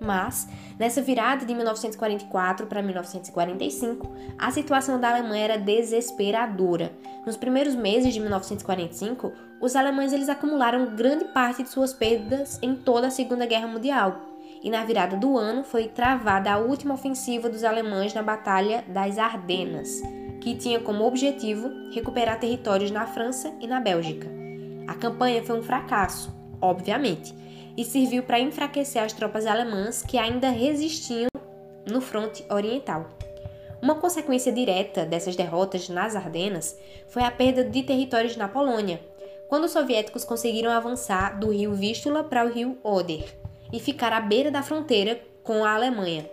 Mas, 0.00 0.48
nessa 0.78 1.02
virada 1.02 1.44
de 1.44 1.52
1944 1.54 2.66
para 2.66 2.82
1945, 2.82 4.14
a 4.38 4.50
situação 4.50 5.00
da 5.00 5.10
Alemanha 5.10 5.44
era 5.44 5.58
desesperadora. 5.58 6.92
Nos 7.26 7.36
primeiros 7.36 7.74
meses 7.74 8.14
de 8.14 8.20
1945, 8.20 9.32
os 9.60 9.74
alemães 9.74 10.12
eles 10.12 10.28
acumularam 10.28 10.94
grande 10.94 11.24
parte 11.26 11.64
de 11.64 11.68
suas 11.68 11.92
perdas 11.92 12.58
em 12.62 12.76
toda 12.76 13.08
a 13.08 13.10
Segunda 13.10 13.44
Guerra 13.44 13.66
Mundial 13.66 14.28
e 14.62 14.70
na 14.70 14.84
virada 14.84 15.16
do 15.16 15.38
ano 15.38 15.62
foi 15.62 15.88
travada 15.88 16.52
a 16.52 16.58
última 16.58 16.94
ofensiva 16.94 17.48
dos 17.48 17.64
alemães 17.64 18.12
na 18.14 18.22
Batalha 18.22 18.84
das 18.88 19.18
Ardenas, 19.18 20.02
que 20.40 20.56
tinha 20.56 20.80
como 20.80 21.04
objetivo 21.04 21.70
recuperar 21.92 22.40
territórios 22.40 22.90
na 22.90 23.06
França 23.06 23.52
e 23.60 23.66
na 23.66 23.80
Bélgica. 23.80 24.28
A 24.86 24.94
campanha 24.94 25.44
foi 25.44 25.58
um 25.58 25.62
fracasso, 25.62 26.34
obviamente, 26.60 27.34
e 27.76 27.84
serviu 27.84 28.22
para 28.22 28.40
enfraquecer 28.40 29.02
as 29.02 29.12
tropas 29.12 29.46
alemãs 29.46 30.02
que 30.02 30.18
ainda 30.18 30.50
resistiam 30.50 31.28
no 31.90 32.00
fronte 32.00 32.44
oriental. 32.50 33.08
Uma 33.80 33.94
consequência 33.94 34.52
direta 34.52 35.06
dessas 35.06 35.36
derrotas 35.36 35.88
nas 35.88 36.16
Ardenas 36.16 36.76
foi 37.06 37.22
a 37.22 37.30
perda 37.30 37.62
de 37.62 37.82
territórios 37.84 38.36
na 38.36 38.48
Polônia, 38.48 39.00
quando 39.48 39.64
os 39.64 39.70
soviéticos 39.70 40.24
conseguiram 40.24 40.70
avançar 40.70 41.38
do 41.38 41.50
rio 41.50 41.72
Vístula 41.72 42.24
para 42.24 42.44
o 42.44 42.48
rio 42.48 42.76
Oder 42.82 43.24
e 43.72 43.78
ficar 43.78 44.12
à 44.12 44.20
beira 44.20 44.50
da 44.50 44.62
fronteira 44.62 45.20
com 45.42 45.64
a 45.64 45.74
Alemanha. 45.74 46.28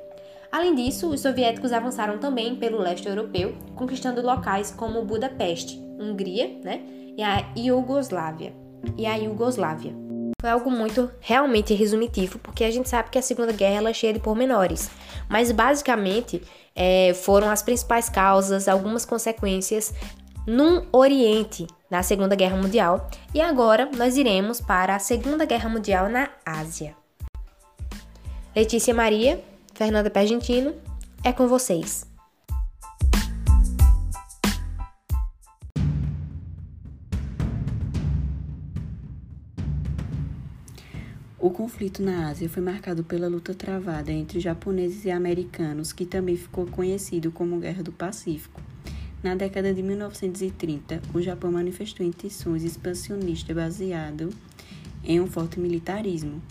Além 0.52 0.74
disso, 0.74 1.10
os 1.10 1.22
soviéticos 1.22 1.72
avançaram 1.72 2.18
também 2.18 2.56
pelo 2.56 2.80
leste 2.80 3.08
europeu, 3.08 3.56
conquistando 3.76 4.22
locais 4.22 4.72
como 4.72 5.04
Budapeste, 5.04 5.78
Hungria, 6.00 6.60
né, 6.64 6.82
e 7.18 7.22
a 7.22 7.46
Iugoslávia. 7.58 8.54
E 8.98 9.06
a 9.06 9.16
Iugoslávia. 9.16 10.05
Foi 10.42 10.50
algo 10.50 10.70
muito 10.70 11.10
realmente 11.20 11.74
resumitivo, 11.74 12.40
porque 12.40 12.64
a 12.64 12.72
gente 12.72 12.90
sabe 12.90 13.10
que 13.10 13.18
a 13.18 13.22
Segunda 13.22 13.52
Guerra 13.52 13.78
ela 13.78 13.90
é 13.90 13.94
cheia 13.94 14.14
de 14.14 14.20
pormenores, 14.20 14.90
mas 15.30 15.52
basicamente 15.52 16.42
é, 16.76 17.14
foram 17.14 17.50
as 17.50 17.64
principais 17.64 18.10
causas, 18.10 18.68
algumas 18.68 19.06
consequências 19.06 19.94
no 20.46 20.86
Oriente 20.92 21.66
na 21.90 22.04
Segunda 22.04 22.36
Guerra 22.36 22.58
Mundial, 22.58 23.10
e 23.34 23.42
agora 23.42 23.90
nós 23.96 24.18
iremos 24.18 24.60
para 24.60 24.96
a 24.96 25.00
Segunda 25.00 25.46
Guerra 25.46 25.70
Mundial 25.70 26.10
na 26.10 26.30
Ásia. 26.46 26.96
Letícia 28.56 28.94
Maria, 28.94 29.44
Fernanda 29.74 30.10
Pergentino, 30.10 30.74
é 31.24 31.32
com 31.32 31.48
vocês. 31.48 32.15
O 41.46 41.52
conflito 41.52 42.02
na 42.02 42.28
Ásia 42.30 42.50
foi 42.50 42.64
marcado 42.64 43.04
pela 43.04 43.28
luta 43.28 43.54
travada 43.54 44.12
entre 44.12 44.40
japoneses 44.40 45.06
e 45.06 45.12
americanos, 45.12 45.94
que 45.94 46.04
também 46.04 46.36
ficou 46.36 46.66
conhecido 46.66 47.32
como 47.32 47.60
Guerra 47.60 47.84
do 47.84 47.92
Pacífico. 47.92 48.60
Na 49.22 49.36
década 49.36 49.72
de 49.72 49.84
1930, 49.84 51.04
o 51.14 51.22
Japão 51.22 51.52
manifestou 51.52 52.04
intenções 52.04 52.64
expansionistas 52.64 53.56
baseado 53.56 54.32
em 55.04 55.22
um 55.22 55.28
forte 55.28 55.60
militarismo. 55.60 56.42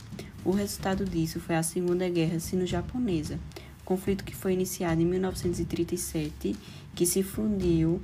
O 0.45 0.53
resultado 0.53 1.05
disso 1.05 1.41
foi 1.41 1.57
a 1.57 1.63
Segunda 1.65 2.09
Guerra 2.09 2.39
Sino-Japonesa, 2.39 3.41
conflito 3.85 4.23
que 4.23 4.37
foi 4.37 4.53
iniciado 4.53 5.03
em 5.03 5.07
1937, 5.07 6.55
que 6.95 7.05
se 7.05 7.25
fundiu 7.25 8.01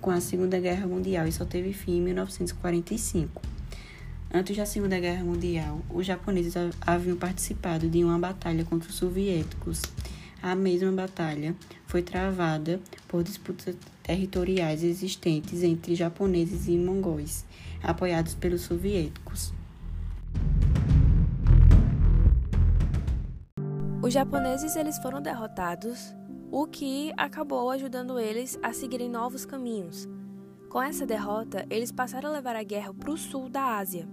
com 0.00 0.10
a 0.10 0.22
Segunda 0.22 0.58
Guerra 0.58 0.86
Mundial 0.86 1.26
e 1.26 1.32
só 1.32 1.44
teve 1.44 1.74
fim 1.74 1.98
em 1.98 2.00
1945. 2.00 3.59
Antes 4.32 4.56
da 4.56 4.64
Segunda 4.64 5.00
Guerra 5.00 5.24
Mundial, 5.24 5.80
os 5.92 6.06
japoneses 6.06 6.54
haviam 6.80 7.16
participado 7.16 7.88
de 7.88 8.04
uma 8.04 8.16
batalha 8.16 8.64
contra 8.64 8.88
os 8.88 8.94
soviéticos. 8.94 9.82
A 10.40 10.54
mesma 10.54 10.92
batalha 10.92 11.56
foi 11.84 12.00
travada 12.00 12.78
por 13.08 13.24
disputas 13.24 13.74
territoriais 14.04 14.84
existentes 14.84 15.64
entre 15.64 15.96
japoneses 15.96 16.68
e 16.68 16.78
mongóis, 16.78 17.44
apoiados 17.82 18.36
pelos 18.36 18.60
soviéticos. 18.60 19.52
Os 24.00 24.12
japoneses 24.14 24.76
eles 24.76 24.96
foram 24.98 25.20
derrotados, 25.20 26.14
o 26.52 26.68
que 26.68 27.12
acabou 27.16 27.68
ajudando 27.70 28.16
eles 28.16 28.56
a 28.62 28.72
seguirem 28.72 29.10
novos 29.10 29.44
caminhos. 29.44 30.08
Com 30.68 30.80
essa 30.80 31.04
derrota, 31.04 31.66
eles 31.68 31.90
passaram 31.90 32.30
a 32.30 32.32
levar 32.32 32.54
a 32.54 32.62
guerra 32.62 32.94
para 32.94 33.10
o 33.10 33.16
sul 33.18 33.48
da 33.48 33.76
Ásia, 33.76 34.08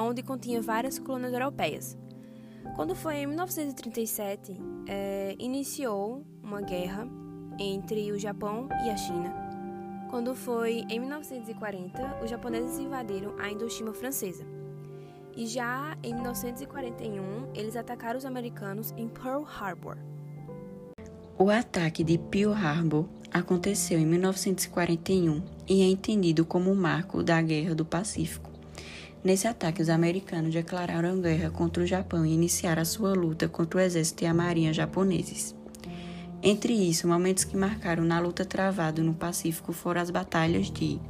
onde 0.00 0.22
continha 0.22 0.60
várias 0.60 0.98
colônias 0.98 1.32
europeias. 1.32 1.98
Quando 2.74 2.94
foi 2.94 3.16
em 3.16 3.26
1937, 3.26 4.56
é, 4.86 5.36
iniciou 5.38 6.24
uma 6.42 6.60
guerra 6.60 7.06
entre 7.58 8.10
o 8.10 8.18
Japão 8.18 8.68
e 8.84 8.90
a 8.90 8.96
China. 8.96 9.32
Quando 10.10 10.34
foi 10.34 10.84
em 10.88 11.00
1940, 11.00 12.20
os 12.22 12.30
japoneses 12.30 12.78
invadiram 12.78 13.34
a 13.38 13.50
Indochina 13.50 13.92
francesa. 13.92 14.44
E 15.36 15.46
já 15.46 15.96
em 16.02 16.14
1941, 16.14 17.52
eles 17.54 17.76
atacaram 17.76 18.18
os 18.18 18.24
americanos 18.24 18.92
em 18.96 19.08
Pearl 19.08 19.44
Harbor. 19.44 19.98
O 21.36 21.50
ataque 21.50 22.04
de 22.04 22.16
Pearl 22.16 22.52
Harbor 22.52 23.08
aconteceu 23.32 23.98
em 23.98 24.06
1941 24.06 25.42
e 25.68 25.82
é 25.82 25.86
entendido 25.86 26.44
como 26.44 26.70
o 26.70 26.76
marco 26.76 27.22
da 27.22 27.42
Guerra 27.42 27.74
do 27.74 27.84
Pacífico. 27.84 28.53
Nesse 29.24 29.48
ataque, 29.48 29.80
os 29.80 29.88
americanos 29.88 30.52
declararam 30.52 31.18
guerra 31.18 31.50
contra 31.50 31.82
o 31.82 31.86
Japão 31.86 32.26
e 32.26 32.34
iniciaram 32.34 32.82
a 32.82 32.84
sua 32.84 33.14
luta 33.14 33.48
contra 33.48 33.78
o 33.78 33.82
exército 33.82 34.22
e 34.22 34.26
a 34.26 34.34
marinha 34.34 34.70
japoneses. 34.70 35.56
Entre 36.42 36.74
isso, 36.74 37.08
momentos 37.08 37.42
que 37.42 37.56
marcaram 37.56 38.04
na 38.04 38.20
luta 38.20 38.44
travada 38.44 39.02
no 39.02 39.14
Pacífico 39.14 39.72
foram 39.72 40.02
as 40.02 40.10
batalhas 40.10 40.70
de 40.70 41.00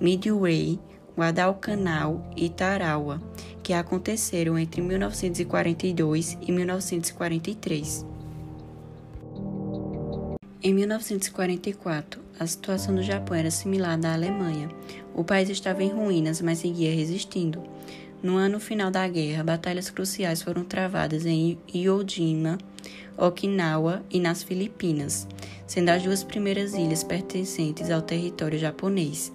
Midway, 0.00 0.80
Guadalcanal 1.14 2.26
e 2.34 2.48
Tarawa, 2.48 3.20
que 3.62 3.74
aconteceram 3.74 4.58
entre 4.58 4.80
1942 4.80 6.38
e 6.40 6.50
1943. 6.50 8.06
Em 10.62 10.72
1944, 10.72 12.25
a 12.38 12.46
situação 12.46 12.94
do 12.94 13.02
Japão 13.02 13.36
era 13.36 13.50
similar 13.50 13.94
à 13.94 13.96
da 13.96 14.12
Alemanha. 14.12 14.68
O 15.14 15.24
país 15.24 15.48
estava 15.48 15.82
em 15.82 15.88
ruínas, 15.88 16.40
mas 16.40 16.58
seguia 16.58 16.94
resistindo. 16.94 17.62
No 18.22 18.36
ano 18.36 18.60
final 18.60 18.90
da 18.90 19.06
guerra, 19.08 19.42
batalhas 19.42 19.88
cruciais 19.88 20.42
foram 20.42 20.64
travadas 20.64 21.24
em 21.24 21.58
Iwo 21.72 22.04
Jima, 22.06 22.58
Okinawa 23.16 24.02
e 24.10 24.20
nas 24.20 24.42
Filipinas, 24.42 25.26
sendo 25.66 25.88
as 25.90 26.02
duas 26.02 26.22
primeiras 26.22 26.74
ilhas 26.74 27.02
pertencentes 27.02 27.90
ao 27.90 28.02
território 28.02 28.58
japonês. 28.58 29.32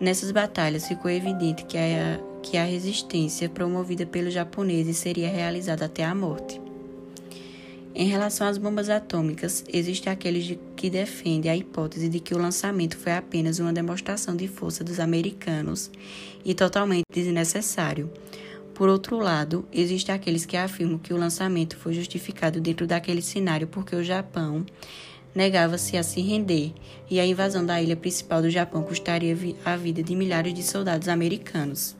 Nessas 0.00 0.30
batalhas 0.30 0.88
ficou 0.88 1.10
evidente 1.10 1.64
que 1.64 1.76
a, 1.76 2.18
que 2.42 2.56
a 2.56 2.64
resistência 2.64 3.48
promovida 3.48 4.06
pelos 4.06 4.32
japoneses 4.32 4.96
seria 4.96 5.28
realizada 5.28 5.84
até 5.84 6.04
a 6.04 6.14
morte. 6.14 6.61
Em 7.94 8.06
relação 8.06 8.46
às 8.46 8.56
bombas 8.56 8.88
atômicas, 8.88 9.62
existe 9.70 10.08
aqueles 10.08 10.56
que 10.74 10.88
defendem 10.88 11.50
a 11.50 11.56
hipótese 11.56 12.08
de 12.08 12.20
que 12.20 12.34
o 12.34 12.38
lançamento 12.38 12.96
foi 12.96 13.12
apenas 13.12 13.58
uma 13.58 13.72
demonstração 13.72 14.34
de 14.34 14.48
força 14.48 14.82
dos 14.82 14.98
americanos 14.98 15.90
e 16.42 16.54
totalmente 16.54 17.04
desnecessário. 17.12 18.10
Por 18.74 18.88
outro 18.88 19.18
lado, 19.18 19.66
existe 19.70 20.10
aqueles 20.10 20.46
que 20.46 20.56
afirmam 20.56 20.98
que 20.98 21.12
o 21.12 21.18
lançamento 21.18 21.76
foi 21.76 21.92
justificado 21.92 22.62
dentro 22.62 22.86
daquele 22.86 23.20
cenário 23.20 23.66
porque 23.66 23.94
o 23.94 24.02
Japão 24.02 24.64
negava-se 25.34 25.98
a 25.98 26.02
se 26.02 26.22
render 26.22 26.72
e 27.10 27.20
a 27.20 27.26
invasão 27.26 27.64
da 27.64 27.80
ilha 27.80 27.96
principal 27.96 28.40
do 28.40 28.48
Japão 28.48 28.82
custaria 28.82 29.36
a 29.66 29.76
vida 29.76 30.02
de 30.02 30.16
milhares 30.16 30.54
de 30.54 30.62
soldados 30.62 31.08
americanos. 31.08 31.94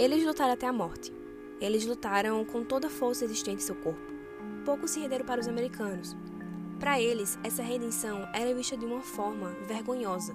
Eles 0.00 0.24
lutaram 0.24 0.54
até 0.54 0.66
a 0.66 0.72
morte. 0.72 1.12
Eles 1.60 1.84
lutaram 1.84 2.42
com 2.42 2.64
toda 2.64 2.86
a 2.86 2.90
força 2.90 3.22
existente 3.22 3.62
em 3.62 3.66
seu 3.66 3.74
corpo. 3.74 4.00
Poucos 4.64 4.92
se 4.92 5.00
renderam 5.00 5.26
para 5.26 5.42
os 5.42 5.46
americanos. 5.46 6.16
Para 6.78 6.98
eles, 6.98 7.38
essa 7.44 7.62
redenção 7.62 8.26
era 8.32 8.54
vista 8.54 8.78
de 8.78 8.86
uma 8.86 9.02
forma 9.02 9.50
vergonhosa. 9.68 10.34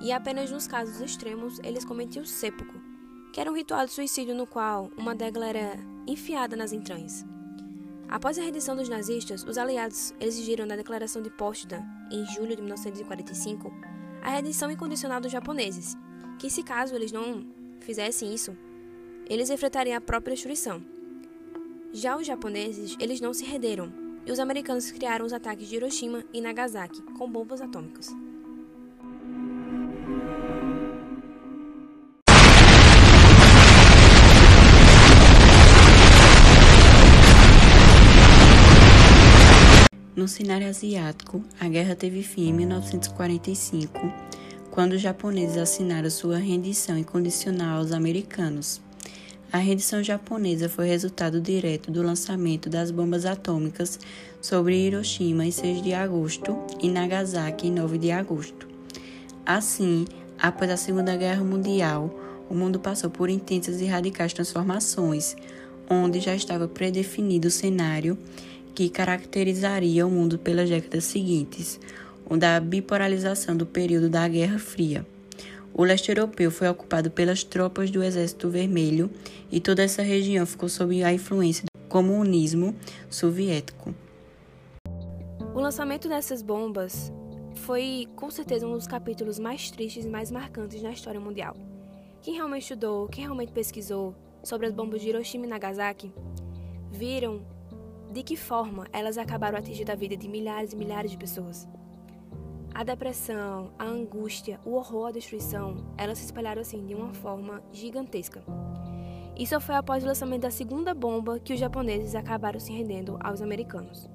E 0.00 0.10
apenas 0.10 0.50
nos 0.50 0.66
casos 0.66 1.02
extremos 1.02 1.58
eles 1.62 1.84
cometiam 1.84 2.22
o 2.22 2.26
seppuku, 2.26 2.80
que 3.30 3.38
era 3.38 3.50
um 3.50 3.54
ritual 3.54 3.84
de 3.84 3.92
suicídio 3.92 4.34
no 4.34 4.46
qual 4.46 4.90
uma 4.96 5.14
dégua 5.14 5.44
era 5.44 5.78
enfiada 6.06 6.56
nas 6.56 6.72
entranhas. 6.72 7.26
Após 8.08 8.38
a 8.38 8.42
rendição 8.42 8.74
dos 8.74 8.88
nazistas, 8.88 9.44
os 9.44 9.58
aliados 9.58 10.14
exigiram 10.18 10.64
na 10.64 10.76
Declaração 10.76 11.20
de 11.20 11.28
Potsdam, 11.28 11.84
em 12.10 12.24
julho 12.24 12.56
de 12.56 12.62
1945, 12.62 13.70
a 14.22 14.30
rendição 14.30 14.70
incondicional 14.70 15.20
dos 15.20 15.30
japoneses, 15.30 15.94
que 16.38 16.48
se 16.48 16.62
caso 16.62 16.94
eles 16.94 17.12
não 17.12 17.46
fizessem 17.80 18.32
isso, 18.32 18.56
eles 19.28 19.50
enfrentariam 19.50 19.96
a 19.96 20.00
própria 20.00 20.34
destruição. 20.34 20.82
Já 21.92 22.16
os 22.16 22.26
japoneses, 22.26 22.96
eles 22.98 23.20
não 23.20 23.34
se 23.34 23.44
renderam, 23.44 23.92
e 24.24 24.32
os 24.32 24.38
americanos 24.38 24.90
criaram 24.90 25.24
os 25.24 25.32
ataques 25.32 25.68
de 25.68 25.76
Hiroshima 25.76 26.24
e 26.32 26.40
Nagasaki 26.40 27.02
com 27.02 27.30
bombas 27.30 27.60
atômicas. 27.60 28.08
No 40.16 40.26
cenário 40.26 40.68
asiático, 40.68 41.44
a 41.60 41.68
guerra 41.68 41.94
teve 41.94 42.22
fim 42.22 42.48
em 42.48 42.52
1945, 42.52 44.00
quando 44.70 44.94
os 44.94 45.00
japoneses 45.00 45.56
assinaram 45.56 46.10
sua 46.10 46.38
rendição 46.38 46.98
incondicional 46.98 47.78
aos 47.78 47.92
americanos. 47.92 48.87
A 49.50 49.56
rendição 49.56 50.02
japonesa 50.02 50.68
foi 50.68 50.88
resultado 50.88 51.40
direto 51.40 51.90
do 51.90 52.02
lançamento 52.02 52.68
das 52.68 52.90
bombas 52.90 53.24
atômicas 53.24 53.98
sobre 54.42 54.76
Hiroshima 54.76 55.42
em 55.42 55.50
6 55.50 55.82
de 55.82 55.94
agosto 55.94 56.54
e 56.82 56.90
Nagasaki 56.90 57.68
em 57.68 57.72
9 57.72 57.96
de 57.96 58.10
agosto. 58.10 58.68
Assim, 59.46 60.04
após 60.38 60.70
a 60.70 60.76
Segunda 60.76 61.16
Guerra 61.16 61.42
Mundial, 61.42 62.14
o 62.50 62.54
mundo 62.54 62.78
passou 62.78 63.08
por 63.08 63.30
intensas 63.30 63.80
e 63.80 63.86
radicais 63.86 64.34
transformações, 64.34 65.34
onde 65.88 66.20
já 66.20 66.34
estava 66.34 66.68
predefinido 66.68 67.48
o 67.48 67.50
cenário 67.50 68.18
que 68.74 68.90
caracterizaria 68.90 70.06
o 70.06 70.10
mundo 70.10 70.38
pelas 70.38 70.68
décadas 70.68 71.04
seguintes, 71.04 71.80
o 72.28 72.36
da 72.36 72.60
bipolarização 72.60 73.56
do 73.56 73.64
período 73.64 74.10
da 74.10 74.28
Guerra 74.28 74.58
Fria. 74.58 75.06
O 75.74 75.84
leste 75.84 76.10
europeu 76.10 76.50
foi 76.50 76.68
ocupado 76.68 77.10
pelas 77.10 77.44
tropas 77.44 77.90
do 77.90 78.02
Exército 78.02 78.50
Vermelho 78.50 79.10
e 79.50 79.60
toda 79.60 79.82
essa 79.82 80.02
região 80.02 80.44
ficou 80.44 80.68
sob 80.68 81.02
a 81.02 81.12
influência 81.12 81.64
do 81.64 81.88
comunismo 81.88 82.74
soviético. 83.08 83.94
O 85.54 85.60
lançamento 85.60 86.08
dessas 86.08 86.42
bombas 86.42 87.12
foi 87.54 88.08
com 88.16 88.30
certeza 88.30 88.66
um 88.66 88.72
dos 88.72 88.86
capítulos 88.86 89.38
mais 89.38 89.70
tristes 89.70 90.04
e 90.04 90.08
mais 90.08 90.30
marcantes 90.30 90.82
na 90.82 90.90
história 90.90 91.20
mundial. 91.20 91.56
Quem 92.22 92.34
realmente 92.34 92.62
estudou, 92.62 93.08
quem 93.08 93.24
realmente 93.24 93.52
pesquisou 93.52 94.14
sobre 94.42 94.66
as 94.66 94.72
bombas 94.72 95.00
de 95.00 95.08
Hiroshima 95.08 95.46
e 95.46 95.48
Nagasaki, 95.48 96.12
viram 96.90 97.40
de 98.12 98.22
que 98.22 98.36
forma 98.36 98.86
elas 98.92 99.18
acabaram 99.18 99.58
atingindo 99.58 99.92
a 99.92 99.94
vida 99.94 100.16
de 100.16 100.28
milhares 100.28 100.72
e 100.72 100.76
milhares 100.76 101.10
de 101.10 101.16
pessoas. 101.16 101.68
A 102.78 102.84
depressão, 102.84 103.72
a 103.76 103.84
angústia, 103.84 104.60
o 104.64 104.74
horror, 104.74 105.08
a 105.08 105.10
destruição, 105.10 105.84
elas 105.96 106.18
se 106.18 106.26
espalharam 106.26 106.60
assim 106.60 106.86
de 106.86 106.94
uma 106.94 107.12
forma 107.12 107.60
gigantesca. 107.72 108.40
Isso 109.36 109.60
foi 109.60 109.74
após 109.74 110.04
o 110.04 110.06
lançamento 110.06 110.42
da 110.42 110.50
segunda 110.52 110.94
bomba 110.94 111.40
que 111.40 111.52
os 111.52 111.58
japoneses 111.58 112.14
acabaram 112.14 112.60
se 112.60 112.72
rendendo 112.72 113.18
aos 113.20 113.42
americanos. 113.42 114.08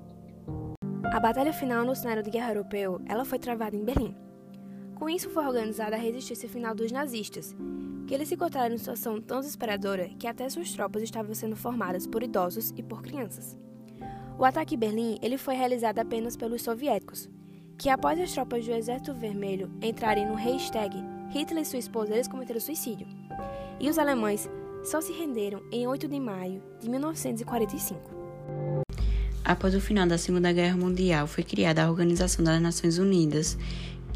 A 1.11 1.19
batalha 1.19 1.51
final 1.51 1.83
no 1.83 1.93
cenário 1.93 2.23
de 2.23 2.31
guerra 2.31 2.51
europeu, 2.51 3.01
ela 3.05 3.25
foi 3.25 3.37
travada 3.37 3.75
em 3.75 3.83
Berlim. 3.83 4.15
Com 4.95 5.09
isso 5.09 5.29
foi 5.29 5.45
organizada 5.45 5.97
a 5.97 5.99
resistência 5.99 6.47
final 6.47 6.73
dos 6.73 6.89
nazistas, 6.89 7.53
que 8.07 8.13
eles 8.13 8.29
se 8.29 8.35
encontraram 8.35 8.75
em 8.75 8.77
situação 8.77 9.19
tão 9.19 9.41
desesperadora 9.41 10.07
que 10.17 10.25
até 10.25 10.47
suas 10.47 10.71
tropas 10.71 11.03
estavam 11.03 11.35
sendo 11.35 11.57
formadas 11.57 12.07
por 12.07 12.23
idosos 12.23 12.73
e 12.77 12.81
por 12.81 13.01
crianças. 13.01 13.59
O 14.39 14.45
ataque 14.45 14.75
em 14.75 14.79
Berlim 14.79 15.19
ele 15.21 15.37
foi 15.37 15.53
realizado 15.53 15.99
apenas 15.99 16.37
pelos 16.37 16.61
soviéticos, 16.61 17.29
que 17.77 17.89
após 17.89 18.19
as 18.19 18.31
tropas 18.31 18.65
do 18.65 18.71
Exército 18.71 19.13
Vermelho 19.13 19.71
entrarem 19.81 20.27
no 20.27 20.35
Reichstag, 20.35 20.95
Hitler 21.31 21.63
e 21.63 21.65
sua 21.65 21.79
esposa 21.79 22.13
eles 22.13 22.27
cometeram 22.27 22.59
suicídio. 22.59 23.07
E 23.79 23.89
os 23.89 23.97
alemães 23.97 24.49
só 24.83 25.01
se 25.01 25.13
renderam 25.13 25.61
em 25.71 25.87
8 25.87 26.07
de 26.07 26.19
maio 26.19 26.61
de 26.79 26.89
1945. 26.89 28.23
Após 29.43 29.75
o 29.75 29.81
final 29.81 30.07
da 30.07 30.17
Segunda 30.17 30.53
Guerra 30.53 30.77
Mundial, 30.77 31.27
foi 31.27 31.43
criada 31.43 31.83
a 31.83 31.89
Organização 31.89 32.45
das 32.45 32.61
Nações 32.61 32.97
Unidas, 32.97 33.57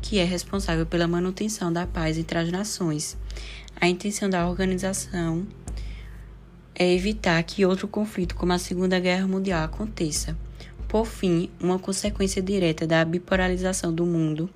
que 0.02 0.20
é 0.20 0.24
responsável 0.24 0.86
pela 0.86 1.08
manutenção 1.08 1.72
da 1.72 1.86
paz 1.86 2.18
entre 2.18 2.38
as 2.38 2.52
nações. 2.52 3.18
A 3.80 3.88
intenção 3.88 4.30
da 4.30 4.48
organização 4.48 5.46
é 6.74 6.94
evitar 6.94 7.42
que 7.44 7.66
outro 7.66 7.88
conflito 7.88 8.36
como 8.36 8.54
a 8.54 8.60
Segunda 8.60 9.00
Guerra 9.00 9.28
Mundial 9.28 9.64
aconteça. 9.64 10.38
Por 10.88 11.06
fim, 11.06 11.50
uma 11.60 11.78
consequência 11.78 12.42
direta 12.42 12.88
da 12.88 13.04
bipolarização 13.04 13.94
do 13.94 14.06
mundo, 14.06 14.50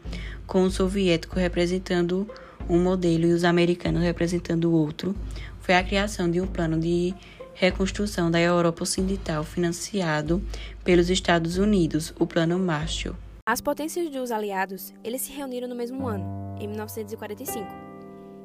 com 0.48 0.64
o 0.64 0.72
soviético 0.72 1.38
representando 1.38 2.30
um 2.70 2.82
modelo 2.82 3.26
e 3.26 3.34
os 3.34 3.44
americanos 3.44 4.02
representando 4.02 4.66
o 4.66 4.74
outro, 4.74 5.14
foi 5.60 5.76
a 5.76 5.84
criação 5.84 6.32
de 6.32 6.40
um 6.40 6.48
plano 6.48 6.80
de 6.80 7.14
reconstrução 7.54 8.32
da 8.32 8.40
Europa 8.40 8.84
Ocidental 8.84 9.44
financiado 9.44 10.42
pelos 10.84 11.10
Estados 11.10 11.58
Unidos, 11.58 12.14
o 12.18 12.26
Plano 12.26 12.58
Marshall. 12.58 13.16
As 13.46 13.60
potências 13.60 14.10
dos 14.10 14.32
aliados, 14.32 14.94
eles 15.04 15.22
se 15.22 15.34
reuniram 15.34 15.68
no 15.68 15.76
mesmo 15.76 16.08
ano, 16.08 16.56
em 16.60 16.68
1945, 16.68 17.68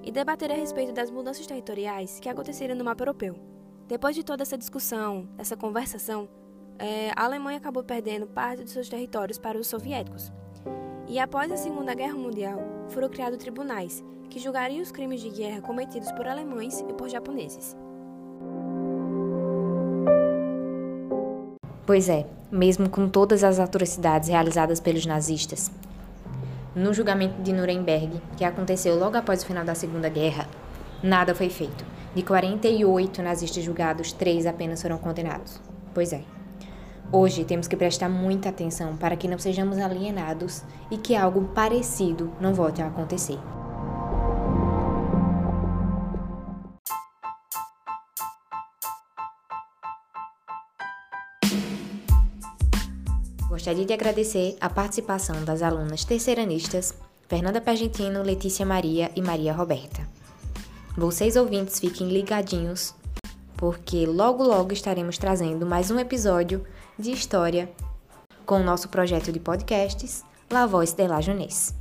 e 0.02 0.10
debateram 0.10 0.54
a 0.54 0.58
respeito 0.58 0.92
das 0.92 1.10
mudanças 1.10 1.46
territoriais 1.46 2.18
que 2.18 2.28
aconteceram 2.28 2.74
no 2.74 2.84
mapa 2.84 3.02
europeu. 3.02 3.38
Depois 3.86 4.16
de 4.16 4.24
toda 4.24 4.42
essa 4.42 4.58
discussão, 4.58 5.28
essa 5.38 5.56
conversação, 5.56 6.28
é, 6.78 7.10
a 7.16 7.24
Alemanha 7.24 7.58
acabou 7.58 7.82
perdendo 7.82 8.26
parte 8.26 8.64
de 8.64 8.70
seus 8.70 8.88
territórios 8.88 9.38
para 9.38 9.58
os 9.58 9.66
soviéticos. 9.66 10.32
E 11.08 11.18
após 11.18 11.50
a 11.50 11.56
Segunda 11.56 11.94
Guerra 11.94 12.14
Mundial, 12.14 12.60
foram 12.88 13.08
criados 13.08 13.38
tribunais 13.38 14.04
que 14.28 14.40
julgariam 14.40 14.82
os 14.82 14.90
crimes 14.90 15.20
de 15.20 15.30
guerra 15.30 15.60
cometidos 15.60 16.10
por 16.12 16.26
alemães 16.26 16.80
e 16.80 16.92
por 16.92 17.08
japoneses. 17.08 17.76
Pois 21.86 22.08
é, 22.08 22.26
mesmo 22.50 22.90
com 22.90 23.08
todas 23.08 23.44
as 23.44 23.60
atrocidades 23.60 24.28
realizadas 24.28 24.80
pelos 24.80 25.06
nazistas. 25.06 25.70
No 26.74 26.92
julgamento 26.92 27.40
de 27.40 27.52
Nuremberg, 27.52 28.20
que 28.36 28.44
aconteceu 28.44 28.98
logo 28.98 29.16
após 29.16 29.42
o 29.42 29.46
final 29.46 29.64
da 29.64 29.74
Segunda 29.74 30.08
Guerra, 30.08 30.48
nada 31.02 31.34
foi 31.34 31.48
feito. 31.48 31.84
De 32.14 32.22
48 32.22 33.22
nazistas 33.22 33.62
julgados, 33.62 34.12
três 34.12 34.46
apenas 34.46 34.82
foram 34.82 34.98
condenados. 34.98 35.60
Pois 35.94 36.12
é. 36.12 36.22
Hoje 37.12 37.44
temos 37.44 37.68
que 37.68 37.76
prestar 37.76 38.08
muita 38.08 38.48
atenção 38.48 38.96
para 38.96 39.16
que 39.16 39.28
não 39.28 39.38
sejamos 39.38 39.78
alienados 39.78 40.62
e 40.90 40.98
que 40.98 41.14
algo 41.14 41.44
parecido 41.54 42.32
não 42.40 42.52
volte 42.52 42.82
a 42.82 42.88
acontecer. 42.88 43.38
Gostaria 53.48 53.84
de 53.84 53.92
agradecer 53.92 54.56
a 54.60 54.68
participação 54.68 55.44
das 55.44 55.62
alunas 55.62 56.04
terceiranistas 56.04 56.92
Fernanda 57.28 57.60
Pergentino, 57.60 58.22
Letícia 58.22 58.66
Maria 58.66 59.10
e 59.14 59.22
Maria 59.22 59.52
Roberta. 59.52 60.06
Vocês 60.96 61.36
ouvintes 61.36 61.78
fiquem 61.78 62.08
ligadinhos, 62.08 62.94
porque 63.56 64.06
logo 64.06 64.42
logo 64.42 64.72
estaremos 64.72 65.18
trazendo 65.18 65.64
mais 65.64 65.90
um 65.90 65.98
episódio 65.98 66.64
de 66.98 67.10
história 67.10 67.70
com 68.46 68.60
o 68.60 68.64
nosso 68.64 68.88
projeto 68.88 69.30
de 69.30 69.38
podcasts 69.38 70.24
La 70.50 70.66
Voz 70.66 70.92
de 70.92 71.06
la 71.06 71.20
Jeunesse. 71.20 71.74